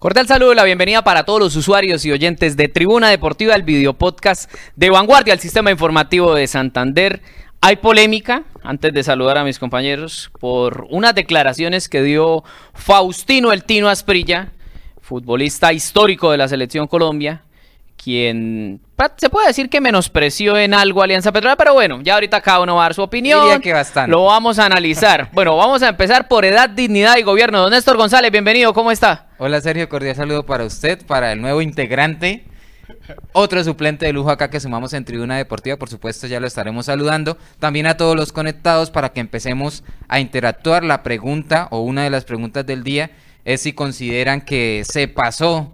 Cordial 0.00 0.26
saludo 0.26 0.54
y 0.54 0.56
la 0.56 0.64
bienvenida 0.64 1.04
para 1.04 1.24
todos 1.24 1.40
los 1.40 1.56
usuarios 1.56 2.06
y 2.06 2.10
oyentes 2.10 2.56
de 2.56 2.68
Tribuna 2.68 3.10
Deportiva, 3.10 3.54
el 3.54 3.64
video 3.64 3.92
podcast 3.92 4.50
de 4.74 4.88
Vanguardia, 4.88 5.34
el 5.34 5.40
sistema 5.40 5.70
informativo 5.70 6.34
de 6.34 6.46
Santander. 6.46 7.20
Hay 7.60 7.76
polémica, 7.76 8.44
antes 8.62 8.94
de 8.94 9.02
saludar 9.02 9.36
a 9.36 9.44
mis 9.44 9.58
compañeros, 9.58 10.30
por 10.40 10.86
unas 10.88 11.14
declaraciones 11.14 11.90
que 11.90 12.02
dio 12.02 12.44
Faustino 12.72 13.52
El 13.52 13.64
Tino 13.64 13.90
Asprilla, 13.90 14.52
futbolista 15.02 15.70
histórico 15.74 16.30
de 16.30 16.38
la 16.38 16.48
selección 16.48 16.86
Colombia, 16.86 17.42
quien 18.02 18.80
se 19.16 19.30
puede 19.30 19.48
decir 19.48 19.68
que 19.68 19.80
menospreció 19.80 20.58
en 20.58 20.74
algo 20.74 21.02
Alianza 21.02 21.32
Petrolera, 21.32 21.56
pero 21.56 21.74
bueno, 21.74 22.00
ya 22.02 22.14
ahorita 22.14 22.40
cada 22.40 22.60
uno 22.60 22.76
va 22.76 22.82
a 22.82 22.84
dar 22.86 22.94
su 22.94 23.02
opinión. 23.02 23.60
que 23.60 23.72
bastante. 23.72 24.10
Lo 24.10 24.24
vamos 24.24 24.58
a 24.58 24.66
analizar. 24.66 25.30
bueno, 25.32 25.56
vamos 25.56 25.82
a 25.82 25.88
empezar 25.88 26.28
por 26.28 26.44
edad, 26.44 26.68
dignidad 26.70 27.16
y 27.16 27.22
gobierno. 27.22 27.60
Don 27.60 27.70
Néstor 27.70 27.96
González, 27.96 28.30
bienvenido, 28.30 28.72
¿cómo 28.72 28.90
está? 28.90 29.28
Hola 29.38 29.60
Sergio, 29.60 29.88
cordial 29.88 30.16
saludo 30.16 30.44
para 30.44 30.64
usted, 30.64 31.04
para 31.06 31.32
el 31.32 31.40
nuevo 31.40 31.62
integrante. 31.62 32.44
Otro 33.32 33.62
suplente 33.64 34.06
de 34.06 34.12
lujo 34.12 34.30
acá 34.30 34.50
que 34.50 34.60
sumamos 34.60 34.92
en 34.92 35.04
Tribuna 35.04 35.36
Deportiva, 35.36 35.76
por 35.76 35.88
supuesto 35.88 36.26
ya 36.26 36.40
lo 36.40 36.46
estaremos 36.46 36.86
saludando. 36.86 37.38
También 37.58 37.86
a 37.86 37.96
todos 37.96 38.16
los 38.16 38.32
conectados 38.32 38.90
para 38.90 39.10
que 39.10 39.20
empecemos 39.20 39.84
a 40.08 40.20
interactuar. 40.20 40.84
La 40.84 41.02
pregunta 41.02 41.68
o 41.70 41.80
una 41.80 42.04
de 42.04 42.10
las 42.10 42.24
preguntas 42.24 42.66
del 42.66 42.82
día 42.82 43.10
es 43.44 43.62
si 43.62 43.72
consideran 43.72 44.40
que 44.40 44.82
se 44.84 45.08
pasó 45.08 45.72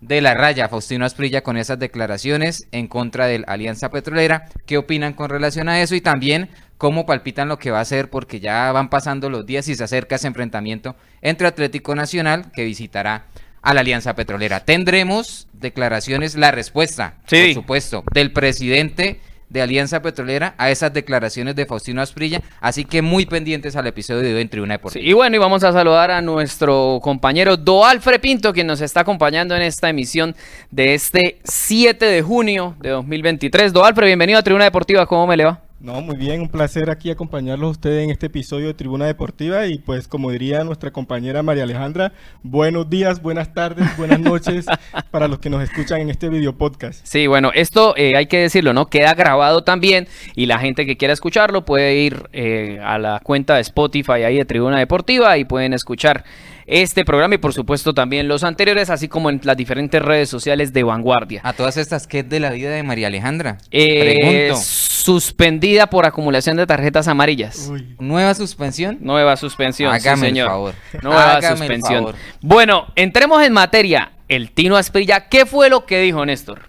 de 0.00 0.20
la 0.20 0.34
raya 0.34 0.68
Faustino 0.68 1.04
Asprilla 1.04 1.42
con 1.42 1.56
esas 1.56 1.78
declaraciones 1.78 2.68
en 2.72 2.86
contra 2.86 3.26
de 3.26 3.40
la 3.40 3.46
Alianza 3.48 3.90
Petrolera. 3.90 4.46
¿Qué 4.66 4.78
opinan 4.78 5.12
con 5.12 5.30
relación 5.30 5.68
a 5.68 5.80
eso? 5.80 5.94
Y 5.94 6.00
también 6.00 6.50
cómo 6.76 7.06
palpitan 7.06 7.48
lo 7.48 7.58
que 7.58 7.70
va 7.70 7.80
a 7.80 7.84
ser 7.84 8.08
porque 8.08 8.40
ya 8.40 8.70
van 8.72 8.90
pasando 8.90 9.28
los 9.30 9.44
días 9.44 9.68
y 9.68 9.74
se 9.74 9.84
acerca 9.84 10.16
ese 10.16 10.28
enfrentamiento 10.28 10.96
entre 11.20 11.48
Atlético 11.48 11.94
Nacional 11.94 12.52
que 12.52 12.64
visitará 12.64 13.26
a 13.62 13.74
la 13.74 13.80
Alianza 13.80 14.14
Petrolera. 14.14 14.64
Tendremos 14.64 15.48
declaraciones, 15.52 16.36
la 16.36 16.52
respuesta, 16.52 17.14
por 17.28 17.52
supuesto, 17.52 18.04
del 18.12 18.32
presidente 18.32 19.20
de 19.48 19.62
Alianza 19.62 20.02
Petrolera 20.02 20.54
a 20.58 20.70
esas 20.70 20.92
declaraciones 20.92 21.56
de 21.56 21.66
Faustino 21.66 22.02
Asprilla, 22.02 22.42
así 22.60 22.84
que 22.84 23.02
muy 23.02 23.26
pendientes 23.26 23.76
al 23.76 23.86
episodio 23.86 24.22
de 24.22 24.34
hoy 24.34 24.42
en 24.42 24.48
Tribuna 24.48 24.74
Deportiva. 24.74 25.04
y 25.04 25.12
bueno, 25.12 25.36
y 25.36 25.38
vamos 25.38 25.64
a 25.64 25.72
saludar 25.72 26.10
a 26.10 26.20
nuestro 26.20 27.00
compañero 27.02 27.56
Doalfre 27.56 28.18
Pinto, 28.18 28.52
quien 28.52 28.66
nos 28.66 28.80
está 28.80 29.00
acompañando 29.00 29.54
en 29.56 29.62
esta 29.62 29.88
emisión 29.88 30.34
de 30.70 30.94
este 30.94 31.38
7 31.44 32.04
de 32.04 32.22
junio 32.22 32.76
de 32.80 32.90
2023. 32.90 33.72
Doalfre, 33.72 34.06
bienvenido 34.06 34.38
a 34.38 34.42
Tribuna 34.42 34.64
Deportiva, 34.64 35.06
¿cómo 35.06 35.26
me 35.26 35.36
le 35.36 35.44
va? 35.44 35.67
No, 35.80 36.00
muy 36.00 36.16
bien, 36.16 36.40
un 36.40 36.48
placer 36.48 36.90
aquí 36.90 37.08
acompañarlos 37.08 37.68
a 37.68 37.70
ustedes 37.70 38.02
en 38.02 38.10
este 38.10 38.26
episodio 38.26 38.66
de 38.66 38.74
Tribuna 38.74 39.06
Deportiva 39.06 39.64
y 39.66 39.78
pues 39.78 40.08
como 40.08 40.32
diría 40.32 40.64
nuestra 40.64 40.90
compañera 40.90 41.44
María 41.44 41.62
Alejandra, 41.62 42.12
buenos 42.42 42.90
días, 42.90 43.22
buenas 43.22 43.54
tardes, 43.54 43.86
buenas 43.96 44.18
noches 44.18 44.66
para 45.12 45.28
los 45.28 45.38
que 45.38 45.50
nos 45.50 45.62
escuchan 45.62 46.00
en 46.00 46.10
este 46.10 46.30
video 46.30 46.58
podcast. 46.58 47.06
Sí, 47.06 47.28
bueno, 47.28 47.52
esto 47.54 47.94
eh, 47.96 48.16
hay 48.16 48.26
que 48.26 48.38
decirlo, 48.38 48.72
¿no? 48.72 48.86
Queda 48.86 49.14
grabado 49.14 49.62
también 49.62 50.08
y 50.34 50.46
la 50.46 50.58
gente 50.58 50.84
que 50.84 50.96
quiera 50.96 51.14
escucharlo 51.14 51.64
puede 51.64 51.94
ir 51.98 52.28
eh, 52.32 52.80
a 52.82 52.98
la 52.98 53.20
cuenta 53.20 53.54
de 53.54 53.60
Spotify 53.60 54.24
ahí 54.24 54.36
de 54.36 54.44
Tribuna 54.46 54.80
Deportiva 54.80 55.38
y 55.38 55.44
pueden 55.44 55.74
escuchar 55.74 56.24
este 56.68 57.06
programa 57.06 57.34
y 57.34 57.38
por 57.38 57.54
supuesto 57.54 57.94
también 57.94 58.28
los 58.28 58.44
anteriores, 58.44 58.90
así 58.90 59.08
como 59.08 59.30
en 59.30 59.40
las 59.42 59.56
diferentes 59.56 60.02
redes 60.02 60.28
sociales 60.28 60.74
de 60.74 60.82
Vanguardia. 60.82 61.40
A 61.42 61.54
todas 61.54 61.78
estas, 61.78 62.06
¿qué 62.06 62.20
es 62.20 62.28
de 62.28 62.40
la 62.40 62.50
vida 62.50 62.70
de 62.70 62.82
María 62.82 63.06
Alejandra? 63.06 63.56
Eh, 63.70 64.52
suspendida 64.54 65.88
por 65.88 66.04
acumulación 66.04 66.58
de 66.58 66.66
tarjetas 66.66 67.08
amarillas. 67.08 67.72
¿Nueva 67.98 68.34
suspensión? 68.34 68.98
Nueva 69.00 69.36
suspensión, 69.38 69.92
Hágame 69.94 70.28
señor. 70.28 70.46
El 70.46 70.50
favor. 70.50 70.74
Nueva 71.02 71.40
suspensión. 71.42 72.14
Bueno, 72.42 72.86
entremos 72.94 73.42
en 73.42 73.54
materia. 73.54 74.12
El 74.28 74.50
Tino 74.50 74.76
Asprilla, 74.76 75.28
¿qué 75.30 75.46
fue 75.46 75.70
lo 75.70 75.86
que 75.86 76.00
dijo 76.00 76.26
Néstor? 76.26 76.68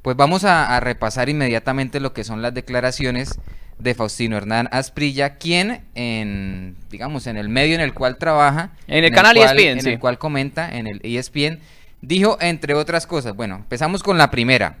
Pues 0.00 0.16
vamos 0.16 0.44
a 0.44 0.80
repasar 0.80 1.28
inmediatamente 1.28 2.00
lo 2.00 2.14
que 2.14 2.24
son 2.24 2.40
las 2.40 2.54
declaraciones 2.54 3.38
de 3.78 3.94
Faustino 3.94 4.36
Hernán 4.36 4.68
Asprilla, 4.72 5.36
quien 5.36 5.82
en, 5.94 6.76
digamos, 6.90 7.26
en 7.26 7.36
el 7.36 7.48
medio 7.48 7.74
en 7.74 7.80
el 7.80 7.94
cual 7.94 8.16
trabaja, 8.18 8.70
en 8.86 9.04
el 9.04 9.12
canal 9.12 9.36
ESPN, 9.36 9.58
e 9.58 9.70
en 9.70 9.86
el 9.86 9.98
cual 9.98 10.18
comenta, 10.18 10.76
en 10.76 10.86
el 10.86 11.00
ESPN, 11.02 11.60
dijo 12.00 12.38
entre 12.40 12.74
otras 12.74 13.06
cosas, 13.06 13.34
bueno, 13.34 13.56
empezamos 13.56 14.02
con 14.02 14.18
la 14.18 14.30
primera, 14.30 14.76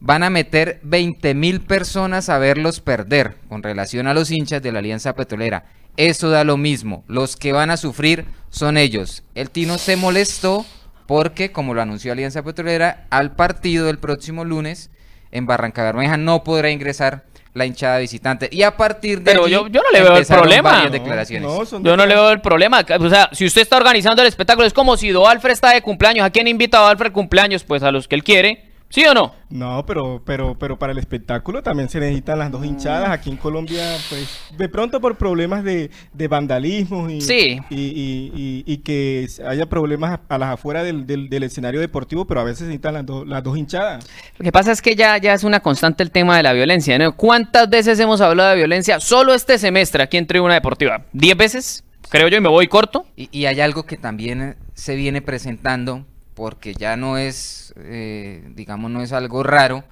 van 0.00 0.22
a 0.22 0.30
meter 0.30 0.80
20 0.82 1.34
mil 1.34 1.60
personas 1.60 2.28
a 2.28 2.38
verlos 2.38 2.80
perder 2.80 3.36
con 3.48 3.62
relación 3.62 4.06
a 4.06 4.14
los 4.14 4.30
hinchas 4.30 4.62
de 4.62 4.72
la 4.72 4.78
Alianza 4.80 5.14
Petrolera. 5.14 5.64
Eso 5.96 6.30
da 6.30 6.44
lo 6.44 6.56
mismo, 6.56 7.04
los 7.08 7.36
que 7.36 7.52
van 7.52 7.70
a 7.70 7.76
sufrir 7.76 8.24
son 8.48 8.78
ellos. 8.78 9.22
El 9.34 9.50
Tino 9.50 9.76
se 9.76 9.96
molestó 9.96 10.64
porque, 11.06 11.52
como 11.52 11.74
lo 11.74 11.82
anunció 11.82 12.12
Alianza 12.12 12.42
Petrolera, 12.42 13.06
al 13.10 13.32
partido 13.32 13.86
del 13.86 13.98
próximo 13.98 14.44
lunes 14.44 14.90
en 15.32 15.46
Barranca 15.46 15.82
Bermeja 15.82 16.16
no 16.16 16.44
podrá 16.44 16.70
ingresar 16.70 17.24
la 17.54 17.66
hinchada 17.66 17.98
visitante. 17.98 18.48
Y 18.50 18.62
a 18.62 18.76
partir 18.76 19.18
de 19.18 19.24
Pero 19.24 19.48
yo, 19.48 19.66
yo, 19.68 19.82
no 19.82 19.90
le 19.92 20.02
veo 20.02 20.16
el 20.16 20.26
problema. 20.26 20.88
yo 20.88 21.96
no 21.96 22.06
le 22.06 22.14
veo 22.14 22.30
el 22.30 22.40
problema. 22.40 22.84
O 23.00 23.10
sea, 23.10 23.28
si 23.32 23.44
usted 23.44 23.62
está 23.62 23.76
organizando 23.76 24.22
el 24.22 24.28
espectáculo, 24.28 24.66
es 24.66 24.72
como 24.72 24.96
si 24.96 25.10
Do 25.10 25.26
Alfred 25.28 25.52
está 25.52 25.70
de 25.70 25.82
cumpleaños. 25.82 26.24
¿A 26.24 26.30
quién 26.30 26.46
invita 26.46 26.78
a 26.78 26.82
Do 26.82 26.86
Alfred 26.88 27.12
cumpleaños? 27.12 27.64
Pues 27.64 27.82
a 27.82 27.90
los 27.90 28.08
que 28.08 28.14
él 28.14 28.24
quiere. 28.24 28.69
¿Sí 28.90 29.04
o 29.04 29.14
no? 29.14 29.32
No, 29.50 29.86
pero, 29.86 30.20
pero, 30.24 30.58
pero 30.58 30.76
para 30.76 30.90
el 30.90 30.98
espectáculo 30.98 31.62
también 31.62 31.88
se 31.88 32.00
necesitan 32.00 32.40
las 32.40 32.50
dos 32.50 32.64
hinchadas. 32.64 33.10
Aquí 33.10 33.30
en 33.30 33.36
Colombia, 33.36 33.84
pues, 34.08 34.40
de 34.58 34.68
pronto 34.68 35.00
por 35.00 35.16
problemas 35.16 35.62
de, 35.62 35.90
vandalismo 36.28 37.08
y, 37.08 37.20
y, 37.70 38.76
que 38.78 39.28
haya 39.46 39.66
problemas 39.66 40.18
a 40.28 40.38
las 40.38 40.54
afueras 40.54 40.84
del, 40.84 41.42
escenario 41.44 41.78
deportivo, 41.78 42.26
pero 42.26 42.40
a 42.40 42.44
veces 42.44 42.58
se 42.58 42.64
necesitan 42.64 42.94
las, 42.94 43.04
las 43.28 43.44
dos 43.44 43.56
hinchadas. 43.56 44.04
Lo 44.38 44.42
que 44.42 44.50
pasa 44.50 44.72
es 44.72 44.82
que 44.82 44.96
ya, 44.96 45.18
ya 45.18 45.34
es 45.34 45.44
una 45.44 45.60
constante 45.60 46.02
el 46.02 46.10
tema 46.10 46.36
de 46.36 46.42
la 46.42 46.52
violencia. 46.52 46.98
¿no? 46.98 47.14
¿Cuántas 47.14 47.70
veces 47.70 48.00
hemos 48.00 48.20
hablado 48.20 48.50
de 48.50 48.56
violencia 48.56 48.98
solo 48.98 49.34
este 49.34 49.58
semestre 49.58 50.02
aquí 50.02 50.16
en 50.16 50.26
Tribuna 50.26 50.54
Deportiva? 50.54 51.04
¿Diez 51.12 51.36
veces? 51.36 51.84
Creo 52.08 52.26
yo, 52.26 52.38
y 52.38 52.40
me 52.40 52.48
voy 52.48 52.66
corto. 52.66 53.06
y 53.14 53.44
hay 53.44 53.60
algo 53.60 53.84
que 53.84 53.96
también 53.96 54.56
se 54.74 54.96
viene 54.96 55.22
presentando 55.22 56.06
porque 56.40 56.72
ya 56.72 56.96
no 56.96 57.18
es, 57.18 57.74
eh, 57.76 58.42
digamos, 58.54 58.90
no 58.90 59.02
es 59.02 59.12
algo 59.12 59.42
raro 59.42 59.84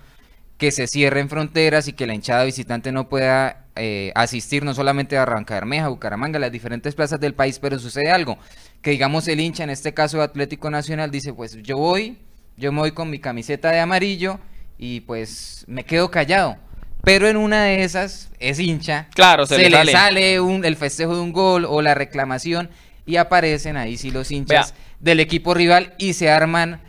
que 0.56 0.70
se 0.70 0.86
cierren 0.86 1.28
fronteras 1.28 1.88
y 1.88 1.92
que 1.92 2.06
la 2.06 2.14
hinchada 2.14 2.44
visitante 2.44 2.90
no 2.90 3.10
pueda 3.10 3.66
eh, 3.76 4.12
asistir 4.14 4.64
no 4.64 4.72
solamente 4.72 5.18
a 5.18 5.26
Bermeja, 5.26 5.88
Bucaramanga, 5.88 6.38
las 6.38 6.50
diferentes 6.50 6.94
plazas 6.94 7.20
del 7.20 7.34
país, 7.34 7.58
pero 7.58 7.78
sucede 7.78 8.10
algo, 8.10 8.38
que 8.80 8.92
digamos 8.92 9.28
el 9.28 9.40
hincha, 9.40 9.62
en 9.62 9.68
este 9.68 9.92
caso 9.92 10.22
Atlético 10.22 10.70
Nacional, 10.70 11.10
dice, 11.10 11.34
pues 11.34 11.62
yo 11.62 11.76
voy, 11.76 12.16
yo 12.56 12.72
me 12.72 12.78
voy 12.78 12.92
con 12.92 13.10
mi 13.10 13.18
camiseta 13.18 13.70
de 13.70 13.80
amarillo 13.80 14.40
y 14.78 15.00
pues 15.00 15.66
me 15.68 15.84
quedo 15.84 16.10
callado. 16.10 16.56
Pero 17.04 17.28
en 17.28 17.36
una 17.36 17.64
de 17.64 17.84
esas 17.84 18.30
es 18.38 18.58
hincha, 18.58 19.08
claro, 19.14 19.44
se, 19.44 19.68
le, 19.68 19.84
sale, 19.92 20.40
un, 20.40 20.64
el 20.64 20.76
festejo 20.76 21.14
de 21.14 21.20
un 21.20 21.32
gol 21.32 21.66
o 21.66 21.82
la 21.82 21.94
reclamación 21.94 22.70
y 23.04 23.16
aparecen 23.16 23.76
ahí 23.76 23.98
sí 23.98 24.10
los 24.10 24.30
hinchas 24.30 24.72
del 25.00 25.20
equipo 25.20 25.54
rival 25.54 25.94
y 25.98 26.14
se 26.14 26.30
arman 26.30 26.80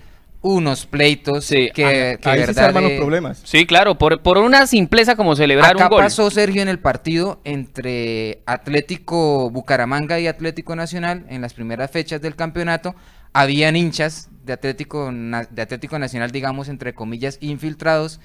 unos 0.42 0.86
pleitos 0.86 1.50
que, 1.50 2.18
ahí 2.24 2.54
se 2.54 2.62
arman 2.62 2.84
los 2.84 2.94
problemas. 2.94 3.42
Sí, 3.44 3.66
claro, 3.66 3.98
por, 3.98 4.22
por 4.22 4.38
una 4.38 4.68
simpleza 4.68 5.16
como 5.16 5.36
celebrar 5.36 5.76
un 5.76 5.88
gol. 5.90 6.02
pasó 6.02 6.32
Sergio 6.32 6.62
en 6.62 6.70
el 6.70 6.80
partido 6.80 7.42
entre 7.44 8.42
Atlético 8.46 9.50
Bucaramanga 9.50 10.20
y 10.20 10.28
Atlético 10.28 10.76
Nacional 10.76 11.26
en 11.30 11.42
las 11.42 11.54
primeras 11.54 11.92
fechas 11.92 12.22
del 12.22 12.36
campeonato. 12.36 12.96
Habían 13.34 13.76
hinchas 13.76 14.30
de 14.46 14.54
Atlético, 14.54 15.12
de 15.12 15.62
Atlético 15.62 16.00
Nacional, 16.00 16.32
digamos, 16.32 16.70
entre 16.70 16.94
comillas, 16.94 17.38
infiltrados. 17.42 18.22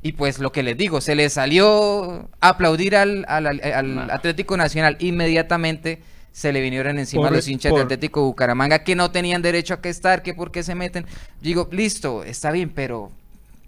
Y 0.00 0.12
pues 0.12 0.38
lo 0.38 0.52
que 0.52 0.62
les 0.62 0.76
digo, 0.76 1.00
se 1.00 1.16
les 1.16 1.34
salió 1.34 2.30
aplaudir 2.40 2.96
al, 2.96 3.26
al 3.28 4.10
Atlético 4.10 4.56
Nacional 4.56 4.96
inmediatamente 5.00 6.00
se 6.38 6.52
le 6.52 6.60
vinieron 6.60 7.00
encima 7.00 7.32
los 7.32 7.48
hinchas 7.48 7.74
de 7.74 7.80
Atlético 7.80 8.22
Bucaramanga 8.22 8.84
que 8.84 8.94
no 8.94 9.10
tenían 9.10 9.42
derecho 9.42 9.74
a 9.74 9.80
que 9.80 9.88
estar, 9.88 10.22
que 10.22 10.34
por 10.34 10.52
qué 10.52 10.62
se 10.62 10.76
meten. 10.76 11.04
Digo, 11.40 11.68
listo, 11.72 12.22
está 12.22 12.52
bien, 12.52 12.70
pero 12.70 13.10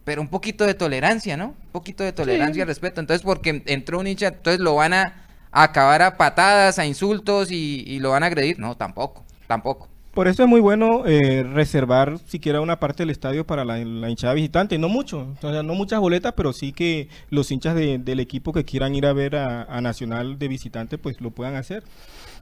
pero 0.04 0.22
un 0.22 0.28
poquito 0.28 0.64
de 0.64 0.74
tolerancia, 0.74 1.36
¿no? 1.36 1.46
Un 1.48 1.72
poquito 1.72 2.04
de 2.04 2.12
tolerancia 2.12 2.62
y 2.62 2.64
respeto. 2.64 3.00
Entonces, 3.00 3.24
porque 3.24 3.64
entró 3.66 3.98
un 3.98 4.06
hincha, 4.06 4.28
entonces 4.28 4.60
lo 4.60 4.76
van 4.76 4.92
a, 4.92 5.14
acabar 5.50 6.00
a 6.00 6.16
patadas, 6.16 6.78
a 6.78 6.86
insultos 6.86 7.50
y, 7.50 7.98
lo 7.98 8.10
van 8.10 8.22
a 8.22 8.26
agredir. 8.26 8.60
No, 8.60 8.76
tampoco, 8.76 9.24
tampoco. 9.48 9.88
Por 10.14 10.28
eso 10.28 10.44
es 10.44 10.48
muy 10.48 10.60
bueno 10.60 11.06
eh, 11.06 11.42
reservar 11.42 12.18
siquiera 12.20 12.60
una 12.60 12.78
parte 12.78 13.02
del 13.02 13.10
estadio 13.10 13.44
para 13.44 13.64
la, 13.64 13.80
hinchada 13.80 14.34
visitante. 14.34 14.78
No 14.78 14.88
mucho, 14.88 15.34
o 15.42 15.50
sea, 15.50 15.64
no 15.64 15.74
muchas 15.74 15.98
boletas, 15.98 16.34
pero 16.36 16.52
sí 16.52 16.72
que 16.72 17.08
los 17.30 17.50
hinchas 17.50 17.74
del 17.74 18.20
equipo 18.20 18.52
que 18.52 18.64
quieran 18.64 18.94
ir 18.94 19.06
a 19.06 19.12
ver 19.12 19.34
a, 19.34 19.64
a 19.64 19.80
Nacional 19.80 20.38
de 20.38 20.46
visitante, 20.46 20.98
pues 20.98 21.20
lo 21.20 21.32
puedan 21.32 21.56
hacer. 21.56 21.82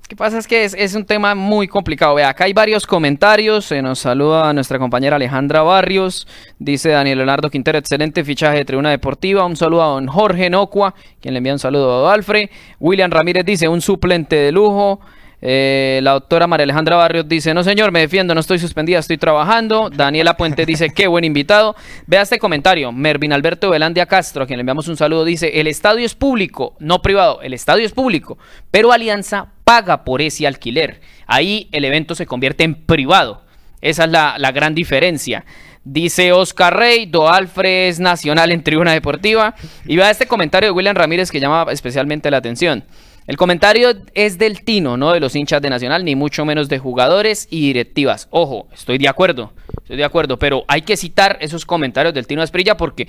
Lo 0.02 0.08
que 0.08 0.16
pasa 0.16 0.38
es 0.38 0.46
que 0.46 0.64
es, 0.64 0.94
un 0.94 1.04
tema 1.04 1.34
muy 1.34 1.68
complicado. 1.68 2.14
Vea, 2.14 2.30
acá 2.30 2.44
hay 2.44 2.54
varios 2.54 2.86
comentarios. 2.86 3.66
Se 3.66 3.82
nos 3.82 3.98
saluda 3.98 4.52
nuestra 4.54 4.78
compañera 4.78 5.16
Alejandra 5.16 5.62
Barrios. 5.62 6.26
Dice 6.58 6.88
Daniel 6.90 7.18
Leonardo 7.18 7.50
Quintero, 7.50 7.78
excelente 7.78 8.24
fichaje 8.24 8.58
de 8.58 8.64
Tribuna 8.64 8.90
Deportiva. 8.90 9.44
Un 9.44 9.56
saludo 9.56 9.82
a 9.82 9.86
don 9.88 10.06
Jorge 10.06 10.48
Nocua, 10.48 10.94
quien 11.20 11.34
le 11.34 11.38
envía 11.38 11.52
un 11.52 11.58
saludo 11.58 12.08
a 12.08 12.14
Alfred. 12.14 12.48
William 12.80 13.10
Ramírez 13.10 13.44
dice, 13.44 13.68
un 13.68 13.82
suplente 13.82 14.36
de 14.36 14.50
lujo. 14.50 15.00
Eh, 15.40 16.00
la 16.02 16.12
doctora 16.12 16.46
María 16.48 16.64
Alejandra 16.64 16.96
Barrios 16.96 17.28
dice, 17.28 17.54
no 17.54 17.62
señor, 17.62 17.92
me 17.92 18.00
defiendo, 18.00 18.34
no 18.34 18.40
estoy 18.40 18.58
suspendida, 18.58 18.98
estoy 18.98 19.18
trabajando. 19.18 19.90
Daniela 19.90 20.36
Puente 20.36 20.66
dice, 20.66 20.90
qué 20.90 21.06
buen 21.06 21.24
invitado. 21.24 21.76
Vea 22.06 22.22
este 22.22 22.38
comentario. 22.38 22.92
Mervin 22.92 23.32
Alberto 23.32 23.70
Velandia 23.70 24.06
Castro, 24.06 24.44
a 24.44 24.46
quien 24.46 24.58
le 24.58 24.62
enviamos 24.62 24.88
un 24.88 24.96
saludo, 24.96 25.24
dice, 25.24 25.60
el 25.60 25.66
estadio 25.66 26.04
es 26.04 26.14
público, 26.14 26.76
no 26.80 27.02
privado, 27.02 27.40
el 27.42 27.54
estadio 27.54 27.86
es 27.86 27.92
público, 27.92 28.38
pero 28.70 28.92
Alianza 28.92 29.52
paga 29.64 30.04
por 30.04 30.22
ese 30.22 30.46
alquiler. 30.46 31.00
Ahí 31.26 31.68
el 31.72 31.84
evento 31.84 32.14
se 32.14 32.26
convierte 32.26 32.64
en 32.64 32.74
privado. 32.74 33.42
Esa 33.80 34.04
es 34.04 34.10
la, 34.10 34.34
la 34.38 34.50
gran 34.50 34.74
diferencia. 34.74 35.44
Dice 35.84 36.32
Oscar 36.32 36.76
Rey, 36.76 37.06
Do 37.06 37.28
Alfred 37.30 37.88
es 37.88 38.00
nacional 38.00 38.50
en 38.50 38.62
tribuna 38.62 38.92
deportiva. 38.92 39.54
Y 39.86 39.96
vea 39.96 40.10
este 40.10 40.26
comentario 40.26 40.68
de 40.68 40.72
William 40.72 40.96
Ramírez 40.96 41.30
que 41.30 41.40
llama 41.40 41.66
especialmente 41.70 42.30
la 42.30 42.38
atención. 42.38 42.84
El 43.28 43.36
comentario 43.36 43.92
es 44.14 44.38
del 44.38 44.64
Tino, 44.64 44.96
no 44.96 45.12
de 45.12 45.20
los 45.20 45.36
hinchas 45.36 45.60
de 45.60 45.68
Nacional, 45.68 46.02
ni 46.02 46.16
mucho 46.16 46.46
menos 46.46 46.70
de 46.70 46.78
jugadores 46.78 47.46
y 47.50 47.60
directivas. 47.60 48.26
Ojo, 48.30 48.68
estoy 48.72 48.96
de 48.96 49.06
acuerdo, 49.06 49.52
estoy 49.82 49.98
de 49.98 50.04
acuerdo, 50.04 50.38
pero 50.38 50.64
hay 50.66 50.80
que 50.80 50.96
citar 50.96 51.36
esos 51.42 51.66
comentarios 51.66 52.14
del 52.14 52.26
Tino 52.26 52.42
Esprilla 52.42 52.78
porque 52.78 53.06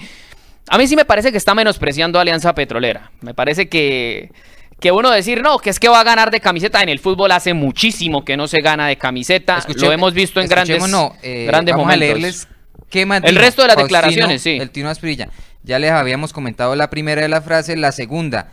a 0.67 0.77
mí 0.77 0.87
sí 0.87 0.97
me 0.97 1.05
parece 1.05 1.31
que 1.31 1.37
está 1.37 1.55
menospreciando 1.55 2.19
a 2.19 2.23
Alianza 2.23 2.53
Petrolera. 2.53 3.11
Me 3.21 3.33
parece 3.33 3.69
que, 3.69 4.33
que 4.81 4.91
uno 4.91 5.09
decir, 5.09 5.41
no, 5.41 5.57
que 5.57 5.69
es 5.69 5.79
que 5.79 5.87
va 5.87 6.01
a 6.01 6.03
ganar 6.03 6.31
de 6.31 6.41
camiseta. 6.41 6.83
En 6.83 6.89
el 6.89 6.99
fútbol 6.99 7.31
hace 7.31 7.53
muchísimo 7.53 8.25
que 8.25 8.35
no 8.35 8.49
se 8.49 8.61
gana 8.61 8.89
de 8.89 8.97
camiseta. 8.97 9.65
lo 9.73 9.89
hemos 9.89 10.13
visto 10.13 10.41
en 10.41 10.49
grandes, 10.49 10.85
no, 10.89 11.15
eh, 11.23 11.45
grandes 11.47 11.71
vamos 11.71 11.85
momentos. 11.85 12.03
A 12.03 12.13
leerles 12.13 12.47
qué 12.89 13.03
el 13.03 13.35
resto 13.37 13.61
de 13.61 13.69
las 13.69 13.77
declaraciones, 13.77 14.41
sí. 14.41 14.57
El 14.59 14.69
Tino 14.71 14.91
Esprilla. 14.91 15.29
Ya 15.63 15.79
les 15.79 15.91
habíamos 15.91 16.33
comentado 16.33 16.75
la 16.75 16.89
primera 16.89 17.21
de 17.21 17.29
la 17.29 17.41
frase, 17.41 17.77
la 17.77 17.93
segunda 17.93 18.51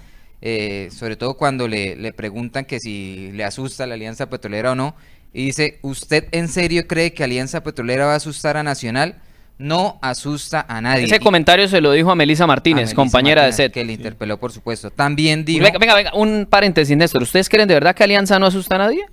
eh, 0.49 0.91
sobre 0.93 1.17
todo 1.17 1.35
cuando 1.35 1.67
le, 1.67 1.97
le, 1.97 2.13
preguntan 2.13 2.67
que 2.67 2.79
si 2.79 3.33
le 3.33 3.43
asusta 3.43 3.85
la 3.85 3.95
Alianza 3.95 4.31
Petrolera 4.31 4.71
o 4.71 4.75
no, 4.77 4.95
y 5.33 5.47
dice, 5.47 5.81
¿usted 5.83 6.29
en 6.31 6.47
serio 6.47 6.87
cree 6.87 7.13
que 7.13 7.25
Alianza 7.25 7.65
Petrolera 7.65 8.07
va 8.07 8.13
a 8.13 8.17
asustar 8.17 8.57
a 8.57 8.63
Nacional? 8.63 9.17
No 9.59 9.99
asusta 10.03 10.65
a 10.69 10.81
nadie. 10.81 11.07
Ese 11.07 11.19
comentario 11.19 11.67
se 11.67 11.81
lo 11.81 11.91
dijo 11.91 12.13
a 12.13 12.15
Melisa 12.15 12.47
Martínez, 12.47 12.95
compañera 12.95 13.45
de 13.45 13.55
SET. 13.55 13.73
Que 13.73 13.85
le 13.85 13.95
interpeló, 13.95 14.39
por 14.39 14.53
supuesto. 14.53 14.93
También 14.93 15.45
dijo... 15.45 15.65
Venga, 15.65 15.79
venga, 15.81 15.95
venga, 15.97 16.15
un 16.15 16.47
paréntesis, 16.49 16.97
Néstor. 16.97 17.23
¿Ustedes 17.23 17.49
creen 17.49 17.67
de 17.67 17.75
verdad 17.75 17.97
que 17.97 18.05
Alianza 18.05 18.39
no 18.39 18.47
asusta 18.47 18.77
a 18.77 18.79
nadie? 18.79 19.05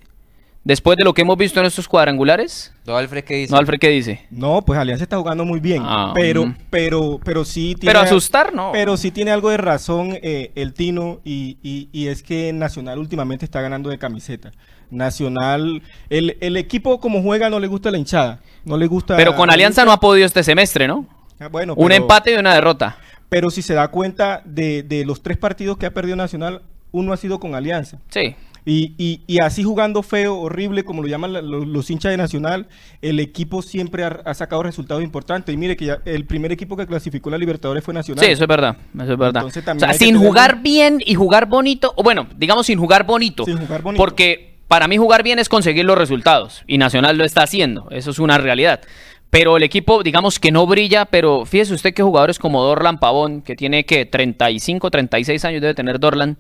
Después 0.66 0.98
de 0.98 1.04
lo 1.04 1.14
que 1.14 1.24
hemos 1.24 1.38
visto 1.38 1.60
en 1.60 1.66
estos 1.66 1.90
cuadrangulares. 1.90 2.74
No, 2.86 2.96
Alfred, 2.96 3.26
¿qué 3.26 3.36
dice? 3.36 3.52
No, 3.52 3.58
Alfred, 3.58 3.80
¿qué 3.80 3.90
dice? 3.90 4.26
No, 4.32 4.62
pues 4.62 4.80
Alianza 4.80 5.04
está 5.04 5.18
jugando 5.18 5.44
muy 5.44 5.60
bien. 5.60 5.84
Ah, 5.86 6.14
pero, 6.16 6.46
mm. 6.46 6.56
pero, 6.70 7.20
pero 7.22 7.44
sí 7.44 7.76
tiene. 7.78 7.92
Pero 7.92 8.00
asustar, 8.00 8.54
¿no? 8.54 8.72
Pero 8.72 8.96
sí 8.96 9.12
tiene 9.12 9.32
algo 9.32 9.50
de 9.50 9.58
razón 9.58 10.18
eh, 10.22 10.52
el 10.56 10.74
Tino, 10.74 11.20
y, 11.26 11.58
y, 11.62 12.08
es 12.08 12.24
que 12.24 12.54
Nacional 12.54 12.98
últimamente 12.98 13.44
está 13.44 13.60
ganando 13.60 13.90
de 13.90 13.98
camiseta. 13.98 14.52
Nacional, 14.90 15.82
el, 16.10 16.38
el 16.40 16.56
equipo 16.56 17.00
como 17.02 17.22
juega 17.22 17.50
no 17.50 17.60
le 17.60 17.68
gusta 17.68 17.92
la 17.92 17.98
hinchada. 17.98 18.40
No 18.64 18.78
le 18.78 18.88
gusta. 18.88 19.18
Pero 19.18 19.36
con 19.36 19.50
Alianza 19.50 19.84
no 19.84 19.92
ha 19.92 20.00
podido 20.00 20.26
este 20.26 20.44
semestre, 20.44 20.88
¿no? 20.88 21.06
Ah, 21.40 21.50
bueno, 21.50 21.74
Un 21.76 21.92
empate 21.92 22.34
y 22.34 22.38
una 22.38 22.54
derrota. 22.54 22.98
Pero 23.28 23.50
si 23.50 23.62
se 23.62 23.74
da 23.74 23.90
cuenta 23.90 24.42
de, 24.46 24.84
de 24.84 25.04
los 25.04 25.22
tres 25.22 25.38
partidos 25.38 25.78
que 25.78 25.88
ha 25.88 25.94
perdido 25.94 26.16
Nacional, 26.16 26.62
uno 26.92 27.12
ha 27.12 27.18
sido 27.18 27.40
con 27.42 27.54
Alianza. 27.54 28.00
Sí. 28.08 28.36
Y, 28.66 29.22
y, 29.28 29.40
así 29.40 29.64
jugando 29.64 30.04
feo, 30.04 30.38
horrible, 30.38 30.86
como 30.86 31.02
lo 31.02 31.08
llaman 31.10 31.34
los, 31.34 31.90
hinchas 31.90 32.12
de 32.12 32.18
Nacional, 32.18 32.68
el 33.02 33.20
equipo 33.20 33.62
siempre 33.62 34.06
ha, 34.06 34.34
sacado 34.34 34.64
resultados 34.64 35.04
importantes. 35.04 35.54
Y 35.54 35.58
mire 35.58 35.76
que 35.76 35.86
ya 35.86 36.00
el 36.06 36.26
primer 36.26 36.52
equipo 36.52 36.78
que 36.78 36.88
clasificó 36.88 37.30
la 37.30 37.38
Libertadores 37.38 37.84
fue 37.84 37.94
Nacional. 37.94 38.24
Sí, 38.24 38.32
eso 38.32 38.44
es 38.44 38.48
verdad. 38.48 38.78
Eso 38.96 39.14
es 39.14 39.18
verdad. 39.18 39.46
o 39.46 39.80
sea, 39.80 39.94
sin 39.94 40.18
jugar 40.18 40.62
bien 40.62 41.00
y 41.06 41.16
jugar 41.16 41.48
bonito, 41.48 41.94
o 41.98 42.04
bueno, 42.04 42.28
digamos 42.38 42.66
sin 42.68 42.80
jugar 42.80 43.06
bonito. 43.06 43.44
Sin 43.44 43.58
jugar 43.58 43.82
bonito. 43.82 44.02
Porque 44.02 44.56
para 44.70 44.88
mí 44.88 44.98
jugar 44.98 45.24
bien 45.24 45.40
es 45.40 45.50
conseguir 45.50 45.86
los 45.86 45.98
resultados. 45.98 46.64
Y 46.66 46.78
Nacional 46.78 47.18
lo 47.18 47.26
está 47.26 47.44
haciendo. 47.44 47.88
Eso 47.92 48.12
es 48.12 48.20
una 48.20 48.38
realidad. 48.38 48.82
Pero 49.30 49.58
el 49.58 49.64
equipo, 49.64 50.04
digamos 50.04 50.40
que 50.40 50.52
no 50.52 50.68
brilla, 50.68 51.06
pero 51.06 51.46
fíjese 51.46 51.74
usted 51.74 51.94
que 51.94 52.04
jugadores 52.04 52.38
como 52.38 52.62
Dorlan 52.62 53.00
Pavón, 53.00 53.42
que 53.42 53.56
tiene 53.56 53.84
que 53.84 54.06
35, 54.06 54.92
36 54.92 55.44
años 55.46 55.60
debe 55.60 55.74
tener 55.74 56.00
Dorlan, 56.00 56.38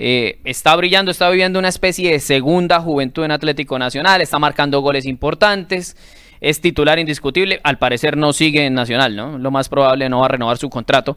eh, 0.00 0.38
está 0.44 0.76
brillando, 0.76 1.10
está 1.10 1.28
viviendo 1.28 1.58
una 1.58 1.68
especie 1.68 2.12
de 2.12 2.20
segunda 2.20 2.78
juventud 2.78 3.24
en 3.24 3.32
Atlético 3.32 3.80
Nacional, 3.80 4.20
está 4.20 4.38
marcando 4.38 4.80
goles 4.80 5.04
importantes, 5.04 5.96
es 6.40 6.60
titular 6.60 7.00
indiscutible, 7.00 7.58
al 7.64 7.78
parecer 7.78 8.16
no 8.16 8.32
sigue 8.32 8.64
en 8.64 8.74
Nacional, 8.74 9.16
¿no? 9.16 9.38
Lo 9.38 9.50
más 9.50 9.68
probable 9.68 10.08
no 10.08 10.20
va 10.20 10.26
a 10.26 10.28
renovar 10.28 10.56
su 10.56 10.70
contrato, 10.70 11.16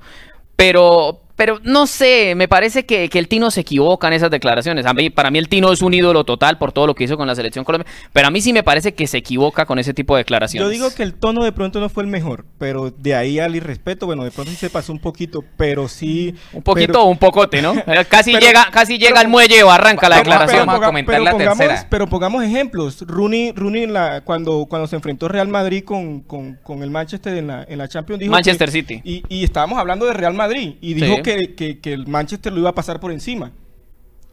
pero, 0.56 1.21
pero 1.42 1.60
no 1.64 1.88
sé, 1.88 2.36
me 2.36 2.48
parece 2.48 2.86
que, 2.86 3.10
el 3.12 3.28
Tino 3.28 3.50
se 3.50 3.62
equivoca 3.62 4.06
en 4.06 4.14
esas 4.14 4.30
declaraciones. 4.30 4.86
A 4.86 4.94
mí, 4.94 5.10
para 5.10 5.32
mí 5.32 5.40
el 5.40 5.50
Tino 5.50 5.74
es 5.74 5.82
un 5.82 5.92
ídolo 5.92 6.24
total 6.24 6.60
por 6.60 6.72
todo 6.72 6.86
lo 6.86 6.94
que 6.94 7.06
hizo 7.06 7.18
con 7.18 7.26
la 7.26 7.34
selección 7.34 7.66
colombiana, 7.66 7.92
pero 8.14 8.28
a 8.28 8.30
mí 8.30 8.42
sí 8.42 8.54
me 8.54 8.62
parece 8.62 8.94
que 8.94 9.08
se 9.08 9.18
equivoca 9.18 9.66
con 9.66 9.80
ese 9.80 9.92
tipo 9.96 10.16
de 10.16 10.20
declaraciones. 10.20 10.68
Yo 10.68 10.70
digo 10.70 10.94
que 10.94 11.02
el 11.02 11.16
tono 11.16 11.44
de 11.44 11.52
pronto 11.52 11.80
no 11.80 11.90
fue 11.90 12.04
el 12.04 12.10
mejor, 12.10 12.46
pero 12.60 12.92
de 12.92 13.16
ahí 13.16 13.40
al 13.40 13.56
irrespeto, 13.56 14.06
bueno, 14.06 14.24
de 14.24 14.30
pronto 14.30 14.52
sí 14.52 14.56
se 14.56 14.70
pasó 14.70 14.94
un 14.94 15.00
poquito, 15.00 15.44
pero 15.58 15.88
sí... 15.88 16.36
Un 16.54 16.62
poquito 16.62 17.02
o 17.02 17.06
un 17.10 17.18
pocote, 17.18 17.60
¿no? 17.60 17.74
casi 18.08 18.34
llega 18.38 18.68
casi 18.70 19.00
llega 19.00 19.20
al 19.20 19.28
muelle 19.28 19.64
o 19.64 19.72
arranca 19.72 20.10
la 20.10 20.18
declaración. 20.18 20.68
Vamos 20.68 20.84
a 20.84 20.86
comentar 20.86 21.20
la 21.22 21.32
pongamos, 21.32 21.58
tercera. 21.58 21.88
Pero 21.90 22.06
pongamos 22.06 22.44
ejemplos. 22.44 23.02
Rooney, 23.02 23.52
Rooney 23.54 23.88
la, 23.88 24.22
cuando, 24.22 24.68
cuando 24.70 24.86
se 24.86 24.96
enfrentó 24.96 25.28
Real 25.28 25.48
Madrid 25.48 25.84
con, 25.84 26.20
con, 26.20 26.60
con 26.62 26.84
el 26.84 26.92
Manchester 26.92 27.36
en 27.36 27.48
la, 27.48 27.66
en 27.68 27.80
la 27.80 27.88
Champions, 27.88 28.20
dijo 28.20 28.32
Manchester 28.32 28.70
City. 28.70 29.02
Y, 29.04 29.24
y 29.28 29.44
estábamos 29.44 29.80
hablando 29.80 30.06
de 30.06 30.14
Real 30.14 30.36
Madrid, 30.36 30.76
y 30.82 30.94
dijo 30.94 31.24
que 31.24 31.31
que, 31.38 31.94
el 31.94 32.08
Manchester 32.08 32.52
lo 32.52 32.60
iba 32.60 32.70
a 32.70 32.76
pasar 32.76 33.00
por 33.00 33.12
encima. 33.12 33.52